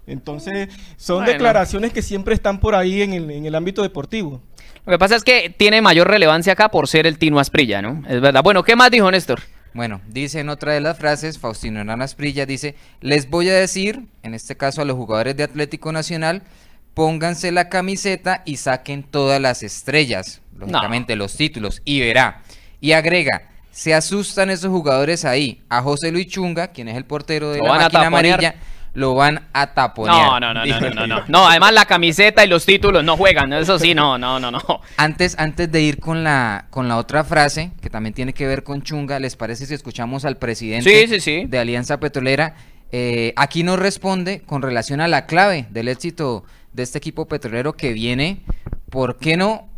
Entonces, 0.07 0.69
son 0.97 1.27
declaraciones 1.27 1.93
que 1.93 2.01
siempre 2.01 2.35
están 2.35 2.61
por 2.61 2.75
ahí 2.75 3.03
en 3.03 3.13
el, 3.13 3.55
ámbito 3.55 3.83
deportivo. 3.83 4.41
Lo 4.87 4.93
que 4.93 4.99
pasa 4.99 5.17
es 5.17 5.23
que 5.23 5.55
tiene 5.55 5.83
mayor 5.83 6.09
relevancia 6.09 6.55
acá 6.55 6.71
por 6.71 6.89
ser 6.89 7.07
el 7.07 7.19
Tino 7.19 7.39
Asprilla, 7.39 7.83
¿no? 7.83 8.03
Es 8.09 8.21
verdad. 8.21 8.43
Bueno, 8.43 8.63
¿qué 8.63 8.75
más 8.75 8.91
dijo 8.91 9.11
Néstor? 9.11 9.41
Bueno, 9.75 10.01
dice 10.09 10.41
en 10.41 10.49
otra 10.49 10.73
de 10.73 10.81
las 10.81 10.99
frases, 10.99 11.39
Faustino 11.39 11.81
Hernán 11.81 12.01
Asprilla 12.01 12.47
dice, 12.47 12.75
les 13.01 13.29
voy 13.29 13.51
a 13.51 13.55
decir, 13.55 14.07
en 14.23 14.35
este 14.35 14.57
caso 14.57 14.81
a 14.81 14.85
los 14.87 14.97
jugadores 14.97 15.37
de 15.37 15.43
Atlético 15.43 15.93
Nacional, 15.93 16.43
pónganse 16.95 17.53
la 17.53 17.69
camiseta 17.69 18.43
y 18.47 18.57
saquen 18.57 19.03
todas 19.03 19.41
las 19.41 19.63
estrellas, 19.63 20.41
lógicamente 20.57 21.17
los 21.17 21.37
títulos, 21.37 21.83
y 21.85 22.01
verá. 22.01 22.43
Y 22.81 22.93
agrega, 22.93 23.43
se 23.71 23.95
asustan 23.95 24.51
esos 24.51 24.71
jugadores 24.71 25.25
ahí. 25.25 25.63
A 25.69 25.83
José 25.83 26.11
Luis 26.11 26.27
Chunga, 26.27 26.69
quien 26.69 26.89
es 26.89 26.97
el 26.97 27.05
portero 27.05 27.51
de 27.51 27.61
la 27.61 27.75
máquina 27.75 28.07
amarilla, 28.07 28.55
lo 28.95 29.15
van 29.15 29.47
a 29.53 29.75
taponear. 29.75 30.17
No, 30.17 30.41
no, 30.41 30.55
no, 30.55 30.65
no, 30.65 30.91
no, 30.91 31.07
no, 31.07 31.25
no. 31.29 31.49
además 31.49 31.73
la 31.73 31.85
camiseta 31.85 32.45
y 32.45 32.49
los 32.49 32.67
títulos 32.67 33.05
no 33.05 33.17
juegan. 33.17 33.53
Eso 33.53 33.79
sí, 33.79 33.95
no, 33.95 34.19
no, 34.19 34.41
no, 34.41 34.51
no. 34.51 34.61
Antes, 34.97 35.39
antes 35.39 35.71
de 35.71 35.83
ir 35.83 36.01
con 36.01 36.25
la, 36.25 36.67
con 36.71 36.89
la 36.89 36.97
otra 36.97 37.25
frase, 37.25 37.71
que 37.81 37.91
también 37.91 38.15
tiene 38.15 38.33
que 38.33 38.47
ver 38.47 38.65
con 38.65 38.83
Chunga, 38.83 39.19
¿les 39.21 39.37
parece 39.37 39.67
si 39.67 39.75
escuchamos 39.75 40.25
al 40.25 40.37
presidente 40.37 41.47
de 41.47 41.59
Alianza 41.59 42.01
Petrolera? 42.01 42.57
Eh, 42.91 43.35
aquí 43.37 43.63
nos 43.63 43.79
responde 43.79 44.41
con 44.41 44.63
relación 44.63 45.01
a 45.01 45.09
la 45.09 45.27
clave 45.27 45.67
del 45.71 45.89
éxito 45.89 46.45
de 46.73 46.83
este 46.83 46.99
equipo 46.99 47.29
petrolero 47.29 47.75
que 47.75 47.93
viene, 47.93 48.41
¿por 48.91 49.19
qué 49.19 49.37
no? 49.37 49.69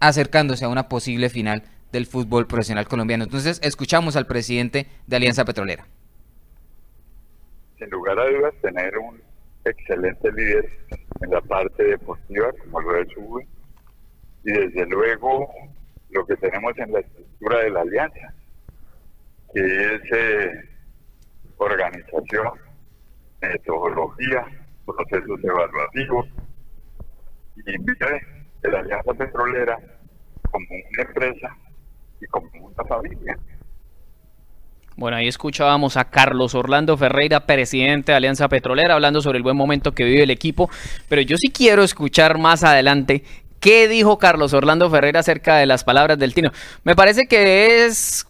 acercándose 0.00 0.64
a 0.64 0.68
una 0.68 0.88
posible 0.88 1.30
final 1.30 1.62
del 1.94 2.06
fútbol 2.06 2.46
profesional 2.48 2.88
colombiano. 2.88 3.22
Entonces, 3.22 3.60
escuchamos 3.62 4.16
al 4.16 4.26
presidente 4.26 4.88
de 5.06 5.16
Alianza 5.16 5.44
Petrolera. 5.44 5.86
Sin 7.78 7.88
lugar 7.88 8.18
a 8.18 8.28
dudas, 8.28 8.54
tener 8.60 8.98
un 8.98 9.22
excelente 9.64 10.32
líder 10.32 10.68
en 11.20 11.30
la 11.30 11.40
parte 11.40 11.84
deportiva, 11.84 12.50
como 12.64 12.80
lo 12.80 13.00
es 13.00 13.08
y 14.46 14.52
desde 14.52 14.86
luego 14.86 15.48
lo 16.10 16.26
que 16.26 16.36
tenemos 16.36 16.76
en 16.78 16.92
la 16.92 16.98
estructura 16.98 17.60
de 17.60 17.70
la 17.70 17.80
alianza, 17.80 18.34
que 19.54 19.94
es 19.94 20.02
eh, 20.12 20.50
organización, 21.58 22.50
metodología, 23.40 24.44
procesos 24.84 25.44
evaluativos, 25.44 26.26
y 27.56 27.78
mire, 27.78 28.26
la 28.64 28.80
alianza 28.80 29.14
petrolera 29.14 29.78
como 30.50 30.66
una 30.68 31.02
empresa 31.02 31.56
como 32.30 32.48
una 32.60 32.84
familia. 32.84 33.38
Bueno, 34.96 35.16
ahí 35.16 35.26
escuchábamos 35.26 35.96
a 35.96 36.04
Carlos 36.04 36.54
Orlando 36.54 36.96
Ferreira, 36.96 37.46
presidente 37.46 38.12
de 38.12 38.16
Alianza 38.16 38.48
Petrolera, 38.48 38.94
hablando 38.94 39.20
sobre 39.20 39.38
el 39.38 39.42
buen 39.42 39.56
momento 39.56 39.92
que 39.92 40.04
vive 40.04 40.22
el 40.22 40.30
equipo. 40.30 40.70
Pero 41.08 41.20
yo 41.22 41.36
sí 41.36 41.48
quiero 41.52 41.82
escuchar 41.82 42.38
más 42.38 42.62
adelante 42.62 43.24
qué 43.58 43.88
dijo 43.88 44.18
Carlos 44.18 44.52
Orlando 44.52 44.88
Ferreira 44.90 45.20
acerca 45.20 45.56
de 45.56 45.66
las 45.66 45.82
palabras 45.82 46.18
del 46.18 46.32
Tino. 46.32 46.52
Me 46.84 46.94
parece 46.94 47.22
que 47.28 47.86
es 47.86 48.26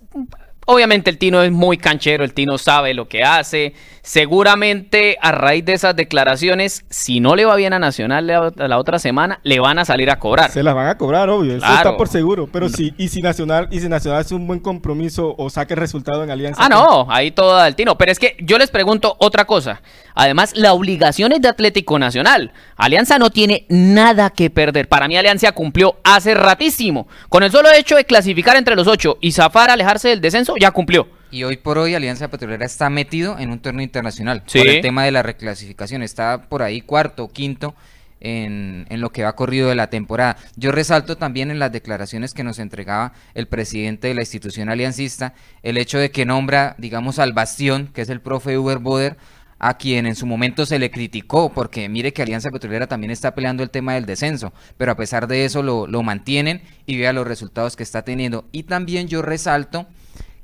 Obviamente 0.67 1.11
el 1.11 1.19
Tino 1.19 1.43
es 1.43 1.53
muy 1.53 1.77
canchero, 1.77 2.25
el 2.25 2.33
Tino 2.33 2.59
sabe 2.59 2.95
lo 2.95 3.09
que 3.09 3.23
hace. 3.23 3.75
Seguramente 4.03 5.17
a 5.23 5.33
raíz 5.33 5.65
de 5.65 5.73
esas 5.73 5.97
declaraciones, 5.97 6.85
si 6.91 7.21
no 7.21 7.37
le 7.37 7.47
va 7.47 7.57
bien 7.57 7.73
a 7.73 7.79
Nacional 7.79 8.27
la, 8.27 8.79
otra 8.79 8.99
semana, 8.99 9.41
le 9.45 9.61
van 9.61 9.79
a 9.79 9.87
salir 9.87 10.11
a 10.11 10.19
cobrar. 10.19 10.51
Se 10.51 10.63
las 10.63 10.75
van 10.75 10.89
a 10.89 10.99
cobrar, 10.99 11.31
obvio, 11.31 11.57
eso 11.57 11.67
está 11.67 11.97
por 11.97 12.09
seguro. 12.09 12.47
Pero 12.53 12.69
si, 12.69 12.93
y 12.99 13.09
si 13.09 13.23
Nacional, 13.23 13.69
y 13.71 13.81
si 13.81 13.89
Nacional 13.89 14.21
hace 14.21 14.35
un 14.35 14.47
buen 14.47 14.61
compromiso 14.61 15.35
o 15.39 15.49
saque 15.49 15.75
resultado 15.75 16.23
en 16.23 16.31
Alianza. 16.31 16.63
Ah, 16.63 16.69
no, 16.69 17.07
ahí 17.11 17.31
todo 17.31 17.65
el 17.65 17.75
Tino. 17.75 17.97
Pero 17.97 18.13
es 18.13 18.19
que 18.19 18.37
yo 18.41 18.59
les 18.59 18.71
pregunto 18.71 19.17
otra 19.19 19.47
cosa. 19.47 19.81
Además, 20.15 20.53
la 20.55 20.75
obligación 20.75 21.33
es 21.33 21.41
de 21.41 21.49
Atlético 21.49 21.99
Nacional. 21.99 22.53
Alianza 22.77 23.19
no 23.19 23.31
tiene 23.31 23.67
nada 23.69 24.31
que 24.31 24.51
perder. 24.51 24.89
Para 24.89 25.09
mí, 25.09 25.17
Alianza 25.17 25.53
cumplió 25.53 25.97
hace 26.05 26.35
ratísimo. 26.35 27.09
Con 27.29 27.43
el 27.43 27.51
solo 27.51 27.71
hecho 27.73 27.97
de 27.97 28.05
clasificar 28.05 28.57
entre 28.57 28.77
los 28.77 28.87
ocho 28.87 29.19
y 29.21 29.33
zafar, 29.33 29.71
alejarse 29.71 30.11
del 30.11 30.21
descenso, 30.21 30.54
ya 30.61 30.71
cumplió. 30.71 31.09
Y 31.31 31.45
hoy 31.45 31.57
por 31.57 31.79
hoy 31.79 31.95
Alianza 31.95 32.29
Petrolera 32.29 32.65
está 32.65 32.91
metido 32.91 33.39
en 33.39 33.51
un 33.51 33.59
torneo 33.59 33.83
internacional. 33.83 34.43
Por 34.53 34.69
el 34.69 34.81
tema 34.81 35.05
de 35.05 35.11
la 35.11 35.23
reclasificación. 35.23 36.03
Está 36.03 36.43
por 36.49 36.63
ahí 36.63 36.81
cuarto, 36.81 37.29
quinto. 37.29 37.75
En, 38.21 38.87
en, 38.89 39.03
lo 39.03 39.11
que 39.11 39.23
va 39.23 39.37
corrido 39.37 39.69
de 39.69 39.75
la 39.75 39.91
temporada. 39.91 40.39
Yo 40.57 40.73
resalto 40.73 41.19
también 41.19 41.51
en 41.51 41.59
las 41.59 41.73
declaraciones 41.73 42.33
que 42.33 42.43
nos 42.43 42.59
entregaba 42.59 43.13
el 43.35 43.49
presidente 43.49 44.09
de 44.09 44.15
la 44.15 44.23
institución 44.23 44.71
aliancista 44.71 45.35
el 45.63 45.77
hecho 45.77 45.99
de 45.99 46.11
que 46.11 46.25
nombra, 46.25 46.75
digamos, 46.79 47.19
al 47.19 47.35
bastión, 47.35 47.91
que 47.93 48.01
es 48.01 48.09
el 48.09 48.23
profe 48.23 48.57
Uber 48.57 48.79
Boder, 48.79 49.19
a 49.59 49.79
quien 49.79 50.07
en 50.07 50.15
su 50.15 50.27
momento 50.27 50.67
se 50.67 50.79
le 50.79 50.91
criticó, 50.91 51.53
porque 51.53 51.89
mire 51.89 52.13
que 52.13 52.23
Alianza 52.23 52.51
Petrolera 52.51 52.87
también 52.87 53.11
está 53.11 53.35
peleando 53.35 53.63
el 53.63 53.71
tema 53.71 53.95
del 53.95 54.07
descenso, 54.07 54.53
pero 54.77 54.93
a 54.93 54.97
pesar 54.97 55.27
de 55.27 55.45
eso 55.45 55.63
lo, 55.63 55.87
lo 55.87 56.03
mantienen 56.03 56.63
y 56.87 56.99
vea 56.99 57.13
los 57.13 57.27
resultados 57.27 57.77
que 57.77 57.83
está 57.83 58.03
teniendo. 58.03 58.47
Y 58.53 58.65
también 58.65 59.09
yo 59.09 59.23
resalto 59.23 59.87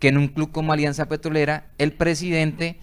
que 0.00 0.08
en 0.08 0.18
un 0.18 0.28
club 0.28 0.50
como 0.50 0.72
Alianza 0.72 1.06
Petrolera, 1.06 1.66
el 1.78 1.92
presidente 1.92 2.78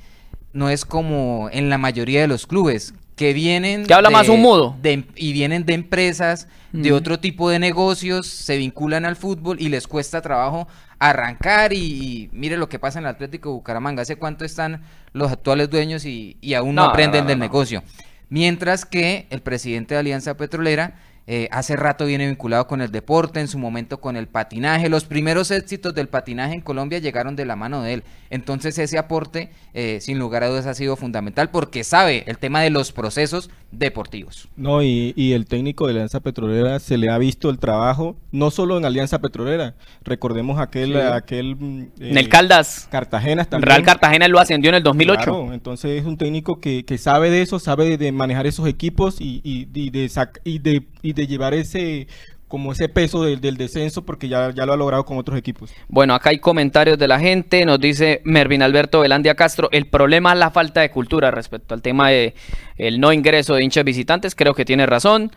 no 0.54 0.70
es 0.70 0.86
como 0.86 1.50
en 1.52 1.70
la 1.70 1.78
mayoría 1.78 2.22
de 2.22 2.28
los 2.28 2.48
clubes, 2.48 2.94
que 3.18 3.34
vienen... 3.34 3.86
Que 3.86 3.94
habla 3.96 4.12
más 4.12 4.30
un 4.30 4.42
mudo. 4.42 4.78
y 5.16 5.34
vienen 5.34 5.66
de 5.66 5.74
empresas, 5.74 6.48
de 6.72 6.94
otro 6.94 7.20
tipo 7.20 7.50
de 7.50 7.58
negocios, 7.58 8.28
se 8.28 8.58
vinculan 8.58 9.04
al 9.04 9.16
fútbol 9.16 9.60
y 9.60 9.70
les 9.70 9.88
cuesta 9.88 10.22
trabajo 10.22 10.68
arrancar 11.00 11.74
y, 11.74 12.30
mire 12.32 12.58
lo 12.58 12.70
que 12.70 12.80
pasa 12.80 13.00
en 13.00 13.06
el 13.06 13.12
Atlético 13.12 13.52
Bucaramanga. 13.52 14.04
¿Hace 14.04 14.18
cuánto 14.18 14.46
están 14.46 14.84
los 15.14 15.32
actuales 15.32 15.70
dueños 15.70 16.06
y, 16.06 16.38
aún 16.54 16.76
no, 16.76 16.84
aprenden 16.84 17.26
del 17.26 17.40
negocio? 17.40 17.84
Mientras 18.30 18.86
que 18.86 19.26
el 19.32 19.42
presidente 19.42 19.96
de 19.96 20.02
Alianza 20.02 20.38
Petrolera 20.38 21.00
eh, 21.30 21.50
hace 21.52 21.76
rato 21.76 22.06
viene 22.06 22.26
vinculado 22.26 22.68
con 22.68 22.82
el 22.82 22.90
deporte, 22.90 23.42
en 23.42 23.50
su 23.50 23.60
momento 23.60 24.00
con 24.00 24.16
el 24.16 24.28
patinaje. 24.28 24.88
Los 24.88 25.04
primeros 25.04 25.52
éxitos 25.52 25.94
del 25.94 26.08
patinaje 26.08 26.54
en 26.54 26.62
Colombia 26.62 27.00
llegaron 27.00 27.36
de 27.36 27.46
la 27.46 27.58
mano 27.58 27.82
de 27.82 27.96
él. 27.96 28.04
Entonces 28.30 28.78
ese 28.80 28.98
aporte, 28.98 29.52
eh, 29.74 30.00
sin 30.00 30.20
lugar 30.20 30.44
a 30.44 30.48
dudas, 30.48 30.66
ha 30.68 30.74
sido 30.74 30.96
fundamental 30.96 31.50
porque 31.50 31.84
sabe 31.84 32.24
el 32.28 32.38
tema 32.38 32.62
de 32.62 32.70
los 32.70 32.94
procesos 32.94 33.50
deportivos. 33.72 34.48
No, 34.56 34.82
y, 34.82 35.14
el 35.34 35.46
técnico 35.46 35.86
de 35.88 35.92
Alianza 35.92 36.22
Petrolera 36.22 36.80
se 36.80 36.98
le 36.98 37.12
ha 37.12 37.18
visto 37.18 37.50
el 37.50 37.60
trabajo, 37.60 38.16
no 38.32 38.50
solo 38.50 38.78
en 38.78 38.86
Alianza 38.86 39.20
Petrolera, 39.20 39.76
recordemos 40.04 40.60
aquel... 40.60 40.96
aquel 40.96 41.58
en 41.60 41.92
el 42.00 42.18
eh, 42.18 42.30
Caldas. 42.30 42.88
Cartagena 42.90 43.44
también. 43.44 43.70
Real 43.70 43.84
Cartagena 43.84 44.30
lo 44.30 44.40
ascendió 44.40 44.70
en 44.70 44.76
el 44.76 44.84
2008. 44.84 45.22
Claro, 45.22 45.54
entonces 45.54 46.00
es 46.00 46.06
un 46.06 46.18
técnico 46.18 46.62
que, 46.62 46.84
sabe 46.98 47.30
de 47.30 47.42
eso, 47.42 47.60
sabe 47.60 47.98
de 47.98 48.12
manejar 48.14 48.48
esos 48.48 48.66
equipos 48.68 49.20
y, 49.20 49.42
y, 49.44 49.66
de, 49.66 50.10
y 50.46 50.60
de 50.60 50.86
de 51.17 51.17
llevar 51.26 51.56
ese 51.56 52.08
como 52.48 52.72
ese 52.72 52.88
peso 52.88 53.24
del, 53.24 53.58
descenso 53.58 54.06
porque 54.06 54.30
ya, 54.30 54.52
ya 54.52 54.66
lo 54.66 54.74
ha 54.74 54.78
logrado 54.78 55.04
con 55.04 55.18
otros 55.18 55.38
equipos. 55.38 55.74
Bueno, 55.90 56.14
acá 56.14 56.30
hay 56.30 56.40
comentarios 56.40 56.98
de 56.98 57.08
la 57.08 57.20
gente, 57.20 57.66
nos 57.66 57.80
dice 57.80 58.22
Mervin 58.24 58.62
Alberto 58.62 59.02
Velandia 59.02 59.36
Castro, 59.36 59.68
el 59.72 59.88
problema 59.88 60.32
es 60.32 60.40
la 60.40 60.52
falta 60.52 60.82
de 60.82 60.90
cultura 60.90 61.30
respecto 61.30 61.74
al 61.74 61.82
tema 61.82 62.10
de 62.10 62.36
el 62.78 63.00
no 63.00 63.12
ingreso 63.12 63.56
de 63.56 63.64
hinchas 63.64 63.84
visitantes, 63.84 64.34
creo 64.36 64.54
que 64.54 64.66
tiene 64.66 64.86
razón. 64.86 65.32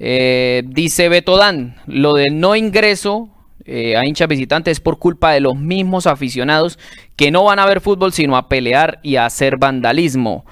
Eh, 0.00 0.62
dice 0.66 1.08
Beto 1.08 1.36
Dan, 1.36 1.76
lo 1.86 2.14
del 2.14 2.38
no 2.38 2.56
ingreso 2.56 3.30
eh, 3.64 3.96
a 3.96 4.06
hinchas 4.06 4.28
visitantes 4.28 4.72
es 4.72 4.80
por 4.80 4.98
culpa 4.98 5.32
de 5.32 5.40
los 5.40 5.56
mismos 5.56 6.06
aficionados 6.06 6.78
que 7.16 7.30
no 7.30 7.44
van 7.44 7.58
a 7.58 7.66
ver 7.66 7.80
fútbol 7.80 8.12
sino 8.12 8.36
a 8.36 8.48
pelear 8.48 8.98
y 9.02 9.16
a 9.16 9.26
hacer 9.26 9.58
vandalismo. 9.58 10.44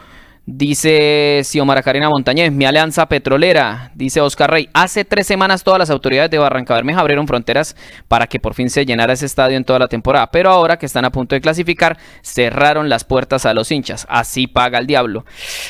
Dice 0.49 1.41
Xiomara 1.43 1.83
Karina 1.83 2.09
Montañez, 2.09 2.53
mi 2.53 2.67
alianza 2.67 3.07
petrolera. 3.09 3.91
Dice 3.97 4.21
Oscar 4.21 4.49
Rey, 4.49 4.69
hace 4.75 5.05
tres 5.05 5.27
semanas 5.27 5.65
todas 5.65 5.81
las 5.81 5.91
autoridades 5.91 6.31
de 6.31 6.39
Barranca 6.39 6.75
Bermeja 6.75 7.01
abrieron 7.01 7.27
fronteras 7.27 7.75
para 8.07 8.29
que 8.29 8.39
por 8.39 8.55
fin 8.55 8.71
se 8.71 8.87
llenara 8.87 9.15
ese 9.15 9.27
estadio 9.27 9.57
en 9.57 9.65
toda 9.65 9.81
la 9.81 9.89
temporada. 9.89 10.31
Pero 10.31 10.51
ahora 10.51 10.77
que 10.77 10.87
están 10.87 11.05
a 11.05 11.11
punto 11.11 11.35
de 11.35 11.41
clasificar, 11.41 11.99
cerraron 12.23 12.89
las 12.89 13.03
puertas 13.03 13.45
a 13.45 13.55
los 13.55 13.73
hinchas. 13.73 14.07
Así 14.09 14.47
paga 14.47 14.79
el 14.79 14.87
diablo. 14.87 15.25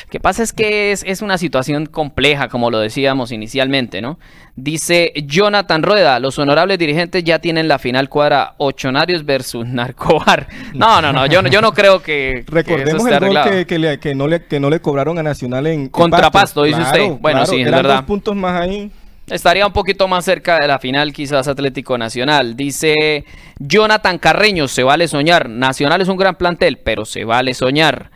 Lo 0.05 0.09
que 0.11 0.19
pasa 0.19 0.43
es 0.43 0.53
que 0.53 0.91
es, 0.91 1.03
es 1.07 1.23
una 1.23 1.39
situación 1.39 1.87
compleja, 1.87 2.47
como 2.47 2.69
lo 2.69 2.77
decíamos 2.77 3.31
inicialmente, 3.31 3.99
¿no? 3.99 4.19
Dice 4.59 5.13
Jonathan 5.15 5.83
Rueda, 5.83 6.19
los 6.19 6.39
honorables 6.39 6.79
dirigentes 6.79 7.23
ya 7.23 7.37
tienen 7.37 7.67
la 7.67 7.77
final 7.77 8.09
cuadra 8.09 8.55
Ochonarios 8.57 9.23
versus 9.23 9.67
Narcobar. 9.67 10.47
No, 10.73 11.01
no, 11.01 11.13
no, 11.13 11.25
yo, 11.25 11.41
yo 11.43 11.61
no 11.61 11.71
creo 11.71 12.01
que, 12.01 12.43
Recordemos 12.45 13.05
el 13.05 13.19
gol 13.19 13.65
que, 13.65 14.15
no 14.15 14.27
le, 14.27 14.43
que 14.45 14.59
no 14.59 14.66
le 14.69 14.79
cobraron 14.79 15.17
a 15.17 15.23
Nacional 15.23 15.67
en 15.67 15.89
Contrapasto, 15.89 16.63
dice 16.63 16.81
usted. 16.81 17.11
Bueno, 17.19 17.45
sí, 17.45 17.61
es 17.61 17.71
verdad. 17.71 17.97
Dos 17.97 18.05
puntos 18.05 18.35
más 18.35 18.61
ahí. 18.61 18.91
Estaría 19.27 19.67
un 19.67 19.73
poquito 19.73 20.07
más 20.07 20.23
cerca 20.23 20.57
de 20.57 20.67
la 20.67 20.79
final, 20.79 21.11
quizás 21.11 21.47
Atlético 21.49 21.97
Nacional. 21.97 22.55
Dice 22.55 23.25
Jonathan 23.59 24.19
Carreño, 24.19 24.69
se 24.69 24.83
vale 24.83 25.09
soñar. 25.09 25.49
Nacional 25.49 25.99
es 26.01 26.07
un 26.07 26.15
gran 26.15 26.35
plantel, 26.35 26.77
pero 26.77 27.03
se 27.03 27.25
vale 27.25 27.53
soñar. 27.53 28.09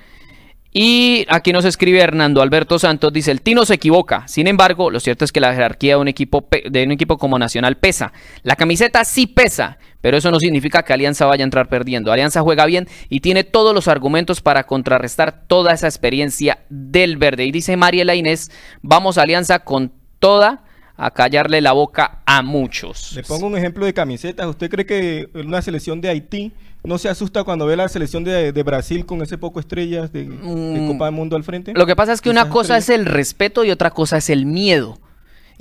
Y 0.74 1.26
aquí 1.28 1.52
nos 1.52 1.66
escribe 1.66 2.00
Hernando 2.00 2.42
Alberto 2.42 2.80
Santos, 2.80 3.12
dice, 3.12 3.32
el 3.32 3.42
Tino 3.42 3.66
se 3.66 3.74
equivoca. 3.74 4.26
Sin 4.30 4.48
embargo, 4.48 4.90
lo 4.90 5.02
cierto 5.02 5.26
es 5.26 5.34
que 5.34 5.42
la 5.42 5.54
jerarquía 5.54 5.96
de 5.96 6.02
un 6.02 6.08
equipo, 6.08 6.48
de 6.50 6.84
un 6.84 6.92
equipo 6.94 7.18
como 7.18 7.38
Nacional 7.38 7.76
pesa. 7.76 8.14
La 8.44 8.56
camiseta 8.56 9.04
sí 9.04 9.28
pesa, 9.28 9.80
pero 10.02 10.18
eso 10.18 10.32
no 10.32 10.40
significa 10.40 10.84
que 10.84 10.94
Alianza 10.94 11.26
vaya 11.26 11.44
a 11.44 11.46
entrar 11.46 11.70
perdiendo. 11.70 12.12
Alianza 12.12 12.42
juega 12.42 12.66
bien 12.66 12.88
y 13.10 13.22
tiene 13.22 13.44
todos 13.44 13.74
los 13.74 13.88
argumentos 13.88 14.42
para 14.42 14.66
contrarrestar 14.66 15.44
toda 15.48 15.74
esa 15.74 15.88
experiencia 15.88 16.60
del 16.70 17.18
verde. 17.18 17.46
Y 17.46 17.52
dice 17.52 17.78
Mariela 17.78 18.16
Inés, 18.16 18.52
vamos 18.82 19.18
Alianza 19.18 19.60
con 19.60 19.92
toda 20.20 20.64
a 20.98 21.12
callarle 21.12 21.62
la 21.62 21.72
boca 21.72 22.20
a 22.26 22.42
muchos. 22.42 23.14
Le 23.14 23.24
pongo 23.24 23.48
un 23.48 23.58
ejemplo 23.58 23.86
de 23.86 23.94
camisetas. 23.94 24.48
¿Usted 24.48 24.70
cree 24.70 24.86
que 24.86 25.30
una 25.34 25.62
selección 25.62 26.02
de 26.02 26.10
Haití 26.10 26.52
¿No 26.84 26.98
se 26.98 27.10
asusta 27.10 27.44
cuando 27.44 27.68
ve 27.68 27.76
la 27.76 27.88
selección 27.88 28.24
de, 28.24 28.64
Brasil 28.64 29.06
con 29.06 29.22
ese 29.22 29.38
poco 29.38 29.60
estrellas 29.60 30.12
de, 30.12 30.24
mm. 30.24 30.88
Copa 30.88 31.06
del 31.06 31.14
Mundo 31.14 31.36
al 31.36 31.44
frente? 31.44 31.74
Lo 31.76 31.86
que 31.86 31.96
pasa 31.96 32.12
es 32.12 32.22
que 32.22 32.30
una 32.30 32.50
cosa 32.50 32.78
es 32.78 32.90
el 32.90 33.06
respeto 33.06 33.64
y 33.64 33.72
otra 33.72 33.92
cosa 33.92 34.18
es 34.18 34.30
el 34.32 34.46
miedo. 34.46 34.98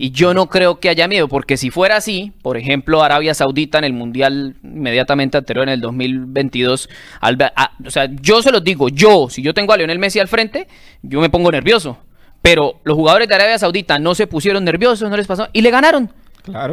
Y 0.03 0.13
yo 0.13 0.33
no 0.33 0.49
creo 0.49 0.81
que 0.81 0.89
haya 0.89 1.07
miedo, 1.09 1.29
porque 1.29 1.59
si 1.59 1.69
fuera 1.69 1.97
así, 1.97 2.33
por 2.41 2.57
ejemplo, 2.57 3.03
Arabia 3.03 3.35
Saudita 3.35 3.77
en 3.77 3.85
el 3.85 3.93
Mundial 3.93 4.57
inmediatamente 4.65 5.37
anterior, 5.37 5.69
en 5.69 5.75
el 5.75 5.83
2022, 5.83 6.89
o 7.85 7.91
sea, 7.91 8.09
yo 8.23 8.41
se 8.41 8.51
los 8.51 8.65
digo, 8.65 8.89
yo, 8.89 9.29
si 9.29 9.43
yo 9.43 9.53
tengo 9.53 9.75
a 9.75 9.77
Lionel 9.77 9.99
Messi 9.99 10.19
al 10.19 10.27
frente, 10.27 10.69
yo 11.03 11.21
me 11.21 11.29
pongo 11.29 11.53
nervioso. 11.53 11.99
Pero 12.41 12.81
los 12.85 12.97
jugadores 12.97 13.29
de 13.29 13.35
Arabia 13.35 13.59
Saudita 13.59 13.99
no 13.99 14.15
se 14.15 14.27
pusieron 14.27 14.65
nerviosos, 14.65 15.11
no 15.11 15.19
les 15.19 15.27
pasó, 15.27 15.49
y 15.53 15.61
le 15.61 15.71
ganaron. 15.71 16.11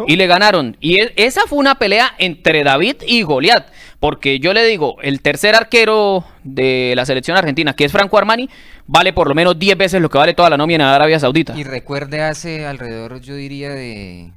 Y 0.08 0.16
le 0.16 0.28
ganaron. 0.28 0.78
Y 0.80 1.02
e, 1.02 1.14
esa 1.16 1.42
fue 1.48 1.60
una 1.60 1.76
pelea 1.76 2.14
entre 2.18 2.64
David 2.64 2.98
y 3.08 3.22
Goliat. 3.24 3.68
Porque 4.00 4.40
yo 4.40 4.54
le 4.54 4.64
digo, 4.66 4.98
el 5.02 5.22
tercer 5.22 5.56
arquero 5.56 6.24
de 6.44 6.94
la 6.96 7.06
selección 7.06 7.36
argentina, 7.36 7.76
que 7.76 7.86
es 7.86 7.92
Franco 7.92 8.18
Armani, 8.18 8.50
vale 8.86 9.14
por 9.14 9.28
lo 9.28 9.36
menos 9.36 9.58
10 9.58 9.78
veces 9.78 10.02
lo 10.02 10.10
que 10.10 10.18
vale 10.18 10.34
toda 10.34 10.50
la 10.50 10.58
nómina 10.58 10.90
de 10.90 10.96
Arabia 10.96 11.20
Saudita. 11.20 11.58
Y 11.58 11.64
recuerde 11.64 12.22
hace 12.22 12.66
alrededor, 12.66 13.20
yo 13.22 13.36
diría, 13.36 13.72
de 13.72 14.32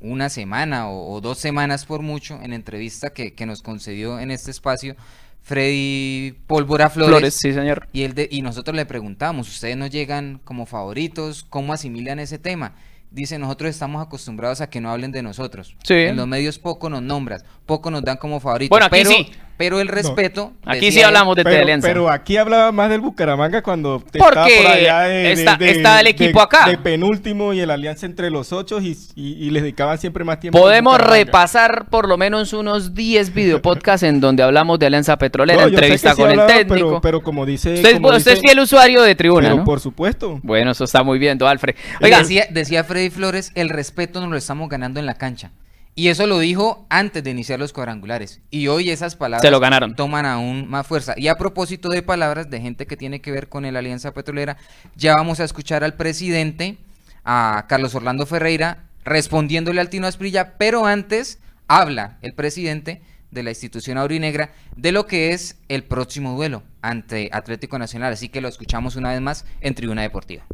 una 0.00 0.28
semana 0.28 0.90
o, 0.90 1.20
dos 1.20 1.38
semanas 1.38 1.84
por 1.84 2.02
mucho, 2.02 2.38
en 2.42 2.52
entrevista 2.52 3.10
que, 3.10 3.34
nos 3.46 3.62
concedió 3.62 4.18
en 4.18 4.30
este 4.30 4.50
espacio, 4.50 4.96
Freddy 5.42 6.34
Pólvora 6.46 6.90
Flores. 6.90 7.10
Flores 7.10 7.34
sí, 7.34 7.52
señor. 7.52 7.88
Y, 7.92 8.02
él 8.02 8.28
y 8.30 8.42
nosotros 8.42 8.74
le 8.74 8.86
preguntamos, 8.86 9.48
¿ustedes 9.48 9.76
no 9.76 9.86
llegan 9.86 10.40
como 10.44 10.66
favoritos? 10.66 11.44
¿Cómo 11.48 11.72
asimilan 11.72 12.18
ese 12.18 12.38
tema? 12.38 12.74
Dice, 13.16 13.38
nosotros 13.38 13.70
estamos 13.70 14.06
acostumbrados 14.06 14.60
a 14.60 14.68
que 14.68 14.80
no 14.80 14.90
hablen 14.90 15.10
de 15.10 15.22
nosotros. 15.22 15.74
En 15.88 16.16
los 16.16 16.28
medios 16.28 16.58
poco 16.58 16.90
nos 16.90 17.02
nombras, 17.02 17.44
poco 17.64 17.90
nos 17.90 18.04
dan 18.04 18.18
como 18.18 18.38
favoritos. 18.38 18.70
Bueno, 18.70 18.86
aquí 18.86 19.04
sí. 19.04 19.32
Pero 19.56 19.80
el 19.80 19.88
respeto. 19.88 20.52
Aquí 20.64 20.92
sí 20.92 21.02
hablamos 21.02 21.36
de 21.36 21.44
pero, 21.44 21.66
Pero 21.80 22.10
aquí 22.10 22.36
hablaba 22.36 22.72
más 22.72 22.90
del 22.90 23.00
Bucaramanga 23.00 23.62
cuando 23.62 24.02
estaba 24.12 24.46
por 24.46 24.66
allá 24.66 25.00
de, 25.00 25.32
está, 25.32 26.00
el 26.00 26.08
equipo 26.08 26.40
acá. 26.40 26.68
De 26.68 26.76
penúltimo 26.76 27.52
y 27.52 27.60
el 27.60 27.70
alianza 27.70 28.06
entre 28.06 28.30
los 28.30 28.52
ocho 28.52 28.80
y, 28.80 28.96
y, 29.14 29.50
les 29.50 29.62
dedicaban 29.62 29.98
siempre 29.98 30.24
más 30.24 30.40
tiempo. 30.40 30.58
Podemos 30.58 31.00
repasar 31.00 31.86
por 31.88 32.08
lo 32.08 32.18
menos 32.18 32.52
unos 32.52 32.94
10 32.94 33.32
videopodcasts 33.32 34.02
en 34.02 34.20
donde 34.20 34.42
hablamos 34.42 34.78
de 34.78 34.86
Alianza 34.86 35.16
Petrolera, 35.16 35.62
entrevista 35.64 36.14
con 36.14 36.30
el 36.30 36.46
técnico. 36.46 37.00
Pero, 37.00 37.22
como 37.22 37.46
dice. 37.46 37.74
Usted, 37.74 38.32
es 38.32 38.40
fiel 38.40 38.60
usuario 38.60 39.02
de 39.02 39.14
tribuna. 39.14 39.50
Pero 39.50 39.64
por 39.64 39.80
supuesto. 39.80 40.38
Bueno, 40.42 40.72
eso 40.72 40.84
está 40.84 41.02
muy 41.02 41.18
bien, 41.18 41.42
Alfred. 41.42 41.76
Oiga, 42.02 42.18
decía, 42.18 42.46
decía 42.50 42.84
Freddy 42.84 43.10
Flores, 43.10 43.52
el 43.54 43.68
respeto 43.68 44.20
nos 44.20 44.30
lo 44.30 44.36
estamos 44.36 44.68
ganando 44.68 45.00
en 45.00 45.06
la 45.06 45.14
cancha. 45.14 45.50
Y 45.98 46.08
eso 46.08 46.26
lo 46.26 46.38
dijo 46.38 46.86
antes 46.90 47.24
de 47.24 47.30
iniciar 47.30 47.58
los 47.58 47.72
cuadrangulares. 47.72 48.42
Y 48.50 48.68
hoy 48.68 48.90
esas 48.90 49.16
palabras 49.16 49.40
Se 49.40 49.50
lo 49.50 49.60
ganaron. 49.60 49.96
toman 49.96 50.26
aún 50.26 50.68
más 50.68 50.86
fuerza. 50.86 51.14
Y 51.16 51.28
a 51.28 51.36
propósito 51.36 51.88
de 51.88 52.02
palabras 52.02 52.50
de 52.50 52.60
gente 52.60 52.86
que 52.86 52.98
tiene 52.98 53.22
que 53.22 53.32
ver 53.32 53.48
con 53.48 53.62
la 53.62 53.78
Alianza 53.78 54.12
Petrolera, 54.12 54.58
ya 54.94 55.14
vamos 55.14 55.40
a 55.40 55.44
escuchar 55.44 55.82
al 55.84 55.94
presidente, 55.94 56.76
a 57.24 57.64
Carlos 57.66 57.94
Orlando 57.94 58.26
Ferreira, 58.26 58.84
respondiéndole 59.06 59.80
al 59.80 59.88
Tino 59.88 60.06
Asprilla, 60.06 60.58
pero 60.58 60.84
antes 60.84 61.38
habla 61.66 62.18
el 62.20 62.34
presidente 62.34 63.00
de 63.30 63.42
la 63.42 63.50
institución 63.50 63.96
aurinegra 63.96 64.52
de 64.76 64.92
lo 64.92 65.06
que 65.06 65.32
es 65.32 65.56
el 65.68 65.82
próximo 65.82 66.36
duelo 66.36 66.62
ante 66.82 67.30
Atlético 67.32 67.78
Nacional. 67.78 68.12
Así 68.12 68.28
que 68.28 68.42
lo 68.42 68.48
escuchamos 68.48 68.96
una 68.96 69.12
vez 69.12 69.22
más 69.22 69.46
en 69.62 69.74
Tribuna 69.74 70.02
Deportiva 70.02 70.44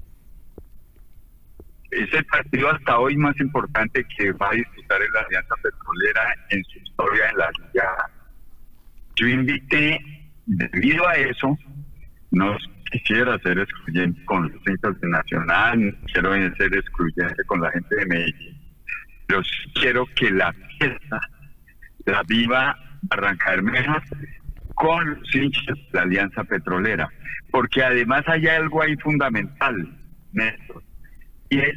es 1.93 2.13
el 2.15 2.25
partido 2.25 2.71
hasta 2.71 2.99
hoy 2.99 3.17
más 3.17 3.39
importante 3.39 4.05
que 4.17 4.33
va 4.33 4.49
a 4.49 4.55
disputar 4.55 4.99
la 5.13 5.21
Alianza 5.21 5.55
Petrolera 5.57 6.35
en 6.49 6.65
su 6.65 6.79
historia 6.79 7.29
en 7.31 7.37
la 7.37 7.51
liga. 7.51 8.11
Yo 9.17 9.29
invité, 9.29 10.01
debido 10.47 11.07
a 11.07 11.15
eso, 11.17 11.57
no 12.31 12.57
quisiera 12.91 13.39
ser 13.41 13.59
excluyente 13.59 14.25
con 14.25 14.51
los 14.51 14.63
hinchas 14.67 14.99
de 15.01 15.09
Nacional, 15.09 15.99
quiero 16.11 16.33
ser 16.57 16.75
excluyente 16.75 17.45
con 17.47 17.61
la 17.61 17.71
gente 17.71 17.95
de 17.95 18.07
Medellín, 18.07 18.59
pero 19.27 19.43
quiero 19.75 20.07
que 20.17 20.31
la 20.31 20.53
fiesta 20.79 21.21
la 22.07 22.23
viva 22.25 22.77
Barranca 23.03 23.51
Bermeja 23.51 24.03
con 24.75 25.11
los 25.11 25.35
hinchas 25.35 25.77
de 25.77 25.85
la 25.93 26.03
Alianza 26.03 26.43
Petrolera, 26.45 27.09
porque 27.51 27.85
además 27.85 28.25
hay 28.29 28.47
algo 28.47 28.83
ahí 28.83 28.97
fundamental, 28.97 29.95
Néstor 30.33 30.83
y 31.53 31.59
es 31.59 31.75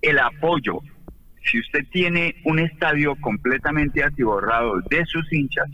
el 0.00 0.18
apoyo. 0.18 0.80
Si 1.44 1.60
usted 1.60 1.84
tiene 1.92 2.34
un 2.44 2.58
estadio 2.58 3.14
completamente 3.16 4.02
atiborrado 4.02 4.80
de 4.88 5.04
sus 5.04 5.30
hinchas, 5.32 5.68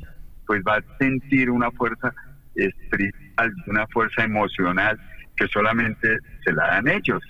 pues 0.47 0.61
va 0.67 0.77
a 0.77 0.99
sentir 0.99 1.51
una 1.51 1.71
fuerza 1.71 2.13
espiritual, 2.57 3.53
una 3.69 3.87
fuerza 3.87 4.25
emocional 4.25 4.99
que 5.37 5.47
solamente 5.49 6.19
se 6.45 6.53
la 6.53 6.67
dan 6.67 6.89
ellos. 6.89 7.23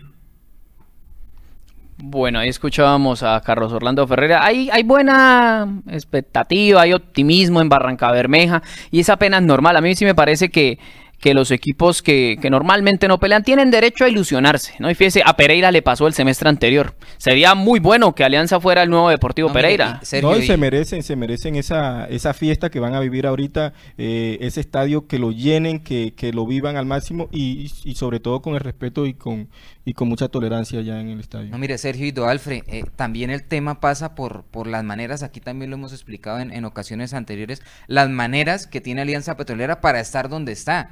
Bueno, 1.98 2.38
ahí 2.38 2.48
escuchábamos 2.48 3.22
a 3.22 3.40
Carlos 3.42 3.72
Orlando 3.72 4.06
Ferreira. 4.08 4.44
Hay, 4.44 4.70
hay 4.72 4.82
buena 4.82 5.68
expectativa, 5.88 6.80
hay 6.80 6.94
optimismo 6.94 7.60
en 7.60 7.68
Barranca 7.68 8.10
Bermeja 8.10 8.62
y 8.90 9.00
es 9.00 9.10
apenas 9.10 9.42
normal. 9.42 9.76
A 9.76 9.82
mí 9.82 9.94
sí 9.94 10.06
me 10.06 10.14
parece 10.14 10.48
que 10.48 10.78
que 11.22 11.34
los 11.34 11.52
equipos 11.52 12.02
que, 12.02 12.36
normalmente 12.50 13.06
no 13.06 13.20
pelean 13.20 13.44
tienen 13.44 13.70
derecho 13.70 14.04
a 14.04 14.08
ilusionarse, 14.08 14.74
¿no? 14.80 14.90
Y 14.90 14.96
fíjese, 14.96 15.22
a 15.24 15.36
Pereira 15.36 15.70
le 15.70 15.80
pasó 15.80 16.08
el 16.08 16.14
semestre 16.14 16.48
anterior. 16.48 16.96
Sería 17.16 17.54
muy 17.54 17.78
bueno 17.78 18.12
que 18.12 18.24
Alianza 18.24 18.58
fuera 18.58 18.82
el 18.82 18.90
nuevo 18.90 19.08
Deportivo 19.08 19.52
Pereira. 19.52 20.00
no, 20.20 20.36
y 20.36 20.44
se 20.44 20.56
merecen, 20.56 21.04
se 21.04 21.14
merecen 21.14 21.54
esa, 21.54 22.06
esa 22.06 22.34
fiesta 22.34 22.70
que 22.70 22.80
van 22.80 22.96
a 22.96 23.00
vivir 23.00 23.28
ahorita, 23.28 23.72
eh, 23.98 24.38
ese 24.40 24.60
estadio 24.60 25.06
que 25.06 25.20
lo 25.20 25.30
llenen, 25.30 25.78
que, 25.78 26.12
que 26.16 26.32
lo 26.32 26.44
vivan 26.44 26.76
al 26.76 26.86
máximo 26.86 27.28
y, 27.30 27.70
y, 27.84 27.94
sobre 27.94 28.18
todo 28.18 28.42
con 28.42 28.54
el 28.54 28.60
respeto 28.60 29.06
y 29.06 29.14
con, 29.14 29.48
y 29.84 29.92
con 29.92 30.08
mucha 30.08 30.26
tolerancia 30.26 30.80
ya 30.80 31.00
en 31.00 31.08
el 31.10 31.20
estadio. 31.20 31.50
No, 31.52 31.58
mire, 31.58 31.78
Sergio 31.78 32.04
y 32.04 32.10
Doalfre, 32.10 32.64
eh, 32.66 32.82
también 32.96 33.30
el 33.30 33.44
tema 33.44 33.78
pasa 33.78 34.16
por, 34.16 34.42
por 34.42 34.66
las 34.66 34.82
maneras, 34.82 35.22
aquí 35.22 35.38
también 35.38 35.70
lo 35.70 35.76
hemos 35.76 35.92
explicado 35.92 36.40
en, 36.40 36.50
en 36.50 36.64
ocasiones 36.64 37.14
anteriores, 37.14 37.62
las 37.86 38.10
maneras 38.10 38.66
que 38.66 38.80
tiene 38.80 39.02
Alianza 39.02 39.36
Petrolera 39.36 39.80
para 39.80 40.00
estar 40.00 40.28
donde 40.28 40.50
está. 40.50 40.90